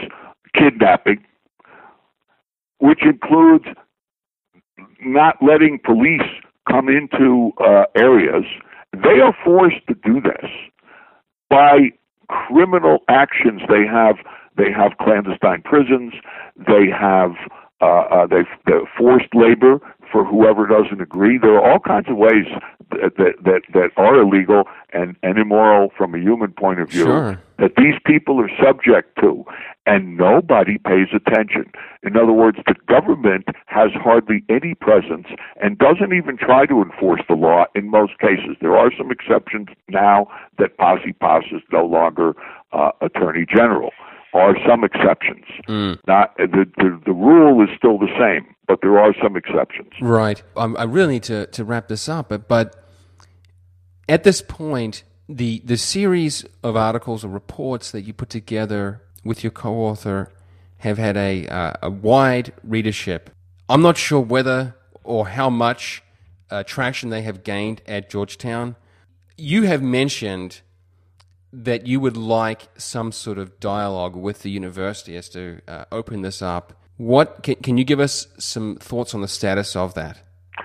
kidnapping, 0.55 1.25
which 2.79 3.01
includes 3.03 3.65
not 5.03 5.37
letting 5.43 5.79
police 5.85 6.29
come 6.69 6.89
into 6.89 7.53
uh, 7.65 7.85
areas. 7.97 8.45
They 8.93 9.21
are 9.21 9.35
forced 9.45 9.87
to 9.89 9.95
do 10.05 10.21
this 10.21 10.51
by 11.49 11.91
criminal 12.29 12.99
actions. 13.09 13.63
They 13.69 13.87
have 13.87 14.17
they 14.57 14.71
have 14.77 14.93
clandestine 15.01 15.63
prisons. 15.63 16.13
They 16.57 16.87
have 16.91 17.33
uh, 17.81 17.85
uh, 17.87 18.27
they 18.27 18.43
forced 18.97 19.35
labor 19.35 19.81
for 20.11 20.25
whoever 20.25 20.67
doesn't 20.67 21.01
agree. 21.01 21.39
There 21.39 21.55
are 21.55 21.71
all 21.73 21.79
kinds 21.79 22.09
of 22.09 22.17
ways 22.17 22.47
that 22.91 23.17
that 23.17 23.35
that 23.45 23.63
that 23.73 23.91
are 23.97 24.21
illegal 24.21 24.65
and 24.93 25.17
and 25.23 25.39
immoral 25.39 25.91
from 25.97 26.15
a 26.15 26.19
human 26.19 26.53
point 26.53 26.81
of 26.81 26.91
view 26.91 27.05
sure. 27.05 27.43
that 27.59 27.73
these 27.77 27.95
people 28.05 28.41
are 28.41 28.51
subject 28.63 29.17
to, 29.21 29.45
and 29.87 30.17
nobody 30.17 30.79
pays 30.79 31.09
attention. 31.15 31.71
In 32.03 32.17
other 32.17 32.33
words, 32.33 32.59
the 32.67 32.75
government 32.87 33.47
has 33.67 33.91
hardly 33.95 34.43
any 34.49 34.75
presence 34.75 35.29
and 35.63 35.79
doesn't 35.79 36.13
even 36.13 36.37
try 36.37 36.67
to 36.67 36.83
enforce 36.83 37.23
the 37.29 37.35
law 37.35 37.65
in 37.75 37.91
most 37.91 38.19
cases. 38.19 38.57
There 38.61 38.77
are 38.77 38.91
some 38.97 39.11
exceptions 39.11 39.69
now 39.89 40.27
that 40.59 40.73
y 40.79 41.13
Paz 41.21 41.45
is 41.53 41.63
no 41.73 41.85
longer 41.87 42.35
uh, 42.73 42.91
Attorney 43.01 43.47
General 43.49 43.91
are 44.33 44.57
some 44.69 44.85
exceptions. 44.85 45.45
Mm. 45.69 45.99
Not 46.07 46.37
the, 46.37 46.67
the 46.77 47.01
the 47.07 47.13
rule 47.13 47.63
is 47.63 47.69
still 47.77 47.99
the 47.99 48.13
same, 48.19 48.55
but 48.69 48.81
there 48.83 48.99
are 48.99 49.15
some 49.23 49.37
exceptions. 49.37 49.91
Right. 50.01 50.43
Um, 50.57 50.77
I 50.79 50.85
really 50.85 51.15
need 51.15 51.23
to 51.25 51.47
to 51.47 51.65
wrap 51.65 51.89
this 51.89 52.09
up, 52.09 52.29
but, 52.29 52.49
but 52.49 52.85
at 54.09 54.25
this 54.25 54.43
point, 54.43 55.05
the 55.29 55.63
the 55.65 55.77
series 55.77 56.45
of 56.63 56.77
articles 56.77 57.25
or 57.25 57.29
reports 57.29 57.91
that 57.91 58.03
you 58.03 58.13
put 58.13 58.31
together 58.31 59.03
with 59.25 59.45
your 59.45 59.51
co-author 59.51 60.33
have 60.79 60.97
had 60.99 61.17
a, 61.17 61.47
uh, 61.47 61.73
a 61.83 61.91
wide 61.91 62.53
readership. 62.65 63.31
I'm 63.69 63.83
not 63.83 63.99
sure 63.99 64.21
whether 64.21 64.75
or 65.05 65.29
how 65.29 65.51
much 65.51 66.03
uh, 66.51 66.63
traction 66.65 67.11
they 67.11 67.23
have 67.23 67.45
gained 67.45 67.83
at 67.87 68.09
Georgetown. 68.09 68.77
You 69.37 69.65
have 69.65 69.83
mentioned 69.83 70.63
that 71.53 71.87
you 71.87 72.01
would 72.01 72.17
like 72.17 72.69
some 72.77 73.13
sort 73.13 73.39
of 73.39 73.59
dialogue 73.61 74.15
with 74.15 74.43
the 74.43 74.51
university 74.51 75.17
as 75.17 75.29
to 75.31 75.61
uh, 75.67 75.85
open 75.91 76.23
this 76.23 76.43
up. 76.43 76.73
What 76.97 77.43
can, 77.43 77.57
can 77.57 77.79
you 77.79 77.85
give 77.85 78.01
us 78.01 78.29
some 78.39 78.77
thoughts 78.77 79.15
on 79.15 79.21
the 79.21 79.29
status 79.29 79.75
of 79.75 79.95
that? 79.95 80.23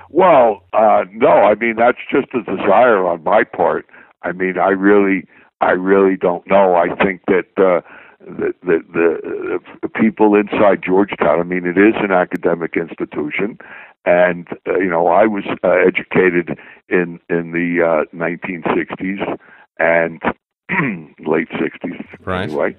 Well, 0.10 0.64
uh, 0.74 1.06
no, 1.12 1.30
I 1.30 1.56
mean 1.56 1.76
that's 1.78 1.98
just 2.12 2.28
a 2.34 2.44
desire 2.44 3.06
on 3.06 3.24
my 3.24 3.44
part. 3.44 3.86
I 4.24 4.32
mean, 4.32 4.58
I 4.58 4.70
really, 4.70 5.26
I 5.62 5.72
really 5.72 6.18
don't 6.18 6.46
know. 6.48 6.76
I 6.76 6.88
think 7.04 7.22
that 7.28 7.46
uh, 7.58 7.82
the, 8.20 8.54
the 8.64 8.80
the 8.94 9.60
the 9.84 9.90
people 9.90 10.36
inside 10.36 10.84
Georgetown. 10.86 11.40
I 11.40 11.44
mean, 11.44 11.66
it 11.66 11.78
is 11.78 11.94
an 11.98 12.12
academic 12.12 12.76
institution, 12.76 13.58
and 14.06 14.48
uh, 14.68 14.78
you 14.78 14.90
know, 14.90 15.08
I 15.08 15.26
was 15.26 15.44
uh, 15.64 15.70
educated 15.70 16.58
in 16.90 17.20
in 17.30 17.52
the 17.52 17.82
uh, 17.82 18.16
1960s 18.16 19.38
and 19.78 20.22
late 21.26 21.50
60s 21.50 22.06
right. 22.26 22.44
anyway, 22.44 22.76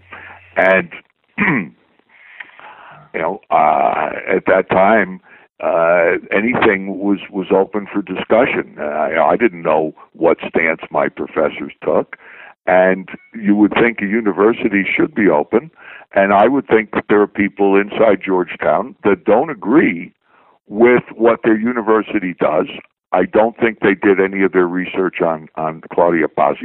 and 0.56 0.90
you 1.38 3.20
know, 3.20 3.40
uh, 3.50 4.10
at 4.28 4.44
that 4.46 4.68
time 4.70 5.20
uh, 5.62 6.18
anything 6.30 6.98
was 6.98 7.18
was 7.30 7.46
open 7.50 7.86
for 7.90 8.02
discussion. 8.02 8.76
I, 8.78 9.16
I 9.16 9.36
didn't 9.36 9.62
know 9.62 9.94
what 10.12 10.38
stance 10.46 10.82
my 10.90 11.08
professors 11.08 11.72
took, 11.82 12.16
and 12.66 13.08
you 13.34 13.56
would 13.56 13.72
think 13.72 14.02
a 14.02 14.06
university 14.06 14.84
should 14.84 15.14
be 15.14 15.28
open, 15.28 15.70
and 16.14 16.34
I 16.34 16.46
would 16.48 16.66
think 16.66 16.92
that 16.92 17.04
there 17.08 17.22
are 17.22 17.26
people 17.26 17.80
inside 17.80 18.20
Georgetown 18.24 18.96
that 19.04 19.24
don't 19.24 19.48
agree 19.48 20.12
with 20.68 21.04
what 21.14 21.40
their 21.42 21.58
university 21.58 22.34
does. 22.38 22.66
I 23.12 23.24
don't 23.24 23.56
think 23.56 23.80
they 23.80 23.94
did 23.94 24.20
any 24.20 24.42
of 24.42 24.52
their 24.52 24.66
research 24.66 25.20
on 25.20 25.48
on 25.56 25.82
Claudia 25.92 26.28
Paz. 26.28 26.56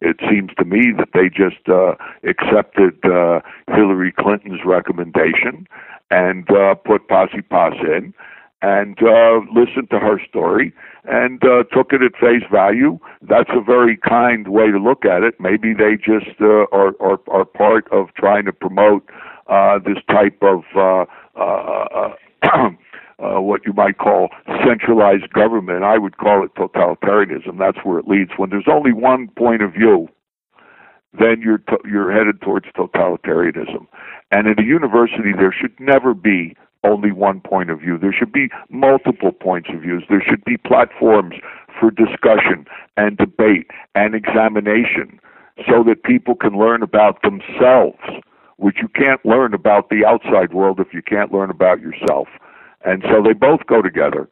It 0.00 0.16
seems 0.28 0.50
to 0.58 0.64
me 0.64 0.92
that 0.96 1.08
they 1.14 1.28
just 1.28 1.68
uh, 1.68 1.94
accepted 2.28 2.94
uh, 3.04 3.40
Hillary 3.68 4.12
Clinton's 4.12 4.60
recommendation 4.64 5.66
and 6.10 6.48
uh, 6.50 6.74
put 6.74 7.08
Paz 7.08 7.30
in 7.32 8.14
and 8.62 8.98
uh, 9.02 9.40
listened 9.54 9.90
to 9.90 9.98
her 9.98 10.20
story 10.28 10.72
and 11.04 11.42
uh, 11.44 11.62
took 11.72 11.92
it 11.92 12.02
at 12.02 12.12
face 12.20 12.42
value. 12.50 12.98
That's 13.22 13.50
a 13.50 13.60
very 13.60 13.96
kind 13.96 14.48
way 14.48 14.70
to 14.70 14.78
look 14.78 15.04
at 15.04 15.22
it. 15.22 15.34
Maybe 15.38 15.72
they 15.74 15.96
just 15.96 16.40
uh, 16.40 16.66
are, 16.72 16.94
are 17.00 17.20
are 17.28 17.44
part 17.44 17.86
of 17.92 18.08
trying 18.14 18.44
to 18.46 18.52
promote 18.52 19.08
uh, 19.48 19.78
this 19.78 19.98
type 20.10 20.38
of 20.42 20.64
uh, 20.74 21.04
uh, 21.38 22.14
uh, 22.42 22.70
uh, 23.18 23.40
what 23.40 23.64
you 23.64 23.72
might 23.72 23.98
call 23.98 24.28
centralized 24.66 25.32
government. 25.32 25.84
I 25.84 25.98
would 25.98 26.18
call 26.18 26.44
it 26.44 26.54
totalitarianism. 26.54 27.58
That's 27.58 27.78
where 27.84 27.98
it 27.98 28.08
leads. 28.08 28.32
When 28.36 28.50
there's 28.50 28.68
only 28.70 28.92
one 28.92 29.28
point 29.36 29.62
of 29.62 29.72
view, 29.72 30.08
then 31.18 31.40
you're 31.40 31.58
to, 31.58 31.78
you're 31.84 32.12
headed 32.12 32.40
towards 32.42 32.66
totalitarianism. 32.76 33.86
And 34.30 34.46
in 34.46 34.58
a 34.58 34.66
university, 34.66 35.32
there 35.36 35.54
should 35.58 35.78
never 35.80 36.12
be 36.14 36.56
only 36.84 37.10
one 37.10 37.40
point 37.40 37.70
of 37.70 37.80
view. 37.80 37.98
There 37.98 38.12
should 38.12 38.32
be 38.32 38.48
multiple 38.68 39.32
points 39.32 39.68
of 39.72 39.80
views. 39.80 40.04
There 40.08 40.22
should 40.22 40.44
be 40.44 40.56
platforms 40.56 41.34
for 41.80 41.90
discussion 41.90 42.66
and 42.96 43.16
debate 43.16 43.70
and 43.94 44.14
examination 44.14 45.20
so 45.68 45.82
that 45.84 46.04
people 46.04 46.34
can 46.34 46.58
learn 46.58 46.82
about 46.82 47.22
themselves, 47.22 47.98
which 48.56 48.76
you 48.80 48.88
can't 48.88 49.24
learn 49.24 49.54
about 49.54 49.88
the 49.88 50.04
outside 50.06 50.52
world 50.52 50.80
if 50.80 50.92
you 50.92 51.02
can't 51.02 51.32
learn 51.32 51.50
about 51.50 51.80
yourself. 51.80 52.28
And 52.86 53.02
so 53.02 53.20
they 53.22 53.34
both 53.34 53.66
go 53.66 53.82
together. 53.82 54.28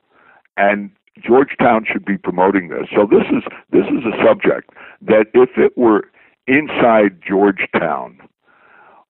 And 0.57 0.91
Georgetown 1.21 1.85
should 1.91 2.05
be 2.05 2.17
promoting 2.17 2.69
this. 2.69 2.87
So 2.95 3.07
this 3.07 3.27
is 3.31 3.43
this 3.71 3.87
is 3.87 4.05
a 4.07 4.25
subject 4.25 4.71
that 5.03 5.27
if 5.35 5.51
it 5.57 5.77
were 5.77 6.05
inside 6.47 7.21
Georgetown 7.27 8.19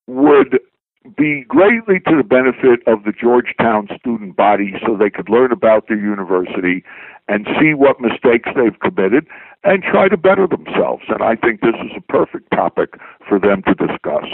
would 0.06 0.58
be 1.16 1.44
greatly 1.46 2.00
to 2.00 2.16
the 2.16 2.24
benefit 2.24 2.80
of 2.86 3.04
the 3.04 3.12
Georgetown 3.12 3.88
student 3.98 4.36
body 4.36 4.72
so 4.84 4.96
they 4.96 5.10
could 5.10 5.28
learn 5.28 5.52
about 5.52 5.88
their 5.88 5.98
university 5.98 6.82
and 7.28 7.46
see 7.60 7.74
what 7.74 8.00
mistakes 8.00 8.48
they've 8.56 8.78
committed 8.80 9.26
and 9.64 9.82
try 9.82 10.08
to 10.08 10.16
better 10.16 10.46
themselves. 10.46 11.04
And 11.08 11.22
I 11.22 11.36
think 11.36 11.60
this 11.60 11.74
is 11.84 11.90
a 11.96 12.00
perfect 12.00 12.50
topic 12.50 12.94
for 13.28 13.38
them 13.38 13.62
to 13.62 13.74
discuss. 13.74 14.26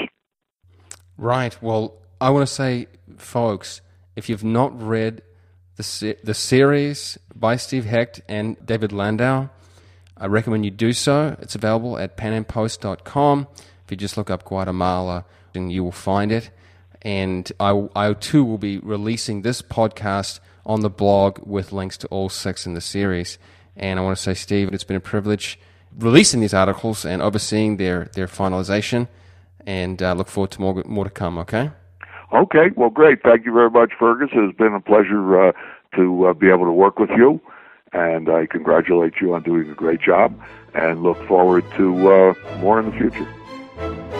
Right. 1.16 1.61
Well, 1.61 1.99
I 2.20 2.31
want 2.31 2.46
to 2.46 2.53
say, 2.53 2.87
folks, 3.16 3.81
if 4.16 4.29
you've 4.29 4.44
not 4.44 4.81
read 4.81 5.23
the, 5.77 5.83
se- 5.83 6.18
the 6.23 6.35
series 6.35 7.18
by 7.35 7.57
Steve 7.57 7.85
Hecht 7.85 8.20
and 8.29 8.57
David 8.64 8.92
Landau, 8.92 9.49
I 10.16 10.27
recommend 10.27 10.64
you 10.64 10.70
do 10.70 10.92
so. 10.92 11.37
It's 11.40 11.55
available 11.55 11.99
at 11.99 12.16
panampost.com. 12.16 13.49
If 13.85 13.90
you 13.90 13.96
just 13.96 14.16
look 14.16 14.31
up 14.31 14.44
Guatemala, 14.44 15.25
then 15.53 15.70
you 15.70 15.83
will 15.83 15.92
find 15.92 16.31
it. 16.31 16.51
And 17.03 17.51
I, 17.59 17.88
I 17.96 18.12
too 18.12 18.44
will 18.44 18.59
be 18.59 18.79
releasing 18.79 19.42
this 19.42 19.62
podcast 19.62 20.40
on 20.66 20.81
the 20.81 20.90
blog 20.90 21.38
with 21.46 21.73
links 21.73 21.96
to 21.99 22.07
all 22.09 22.29
six 22.29 22.66
in 22.66 22.75
the 22.75 22.81
series. 22.83 23.38
And 23.77 23.99
I 23.99 24.03
want 24.03 24.16
to 24.16 24.23
say, 24.23 24.35
Steve, 24.35 24.73
it's 24.73 24.85
been 24.85 24.96
a 24.96 25.01
privilege 25.01 25.59
releasing 25.99 26.40
these 26.40 26.55
articles 26.55 27.05
and 27.07 27.23
overseeing 27.23 27.79
their, 27.79 28.11
their 28.12 28.27
finalization. 28.27 29.09
And 29.66 30.03
uh, 30.03 30.12
look 30.12 30.29
forward 30.29 30.51
to 30.53 30.61
more, 30.61 30.83
more 30.87 31.05
to 31.05 31.11
come, 31.11 31.38
okay? 31.38 31.70
Okay, 32.33 32.71
well, 32.77 32.90
great. 32.90 33.23
Thank 33.23 33.45
you 33.45 33.53
very 33.53 33.71
much, 33.71 33.93
Fergus. 33.99 34.31
It's 34.33 34.57
been 34.57 34.75
a 34.75 34.81
pleasure 34.81 35.49
uh, 35.49 35.53
to 35.97 36.27
uh, 36.27 36.35
be 36.35 36.49
able 36.49 36.66
to 36.66 36.73
work 36.73 36.99
with 36.99 37.11
you 37.11 37.40
and 37.93 38.29
I 38.29 38.47
congratulate 38.47 39.14
you 39.21 39.35
on 39.35 39.43
doing 39.43 39.69
a 39.71 39.75
great 39.75 40.01
job 40.01 40.38
and 40.75 41.03
look 41.03 41.19
forward 41.27 41.64
to 41.77 42.11
uh, 42.11 42.35
more 42.59 42.79
in 42.81 42.87
the 42.87 42.93
future. 42.93 44.20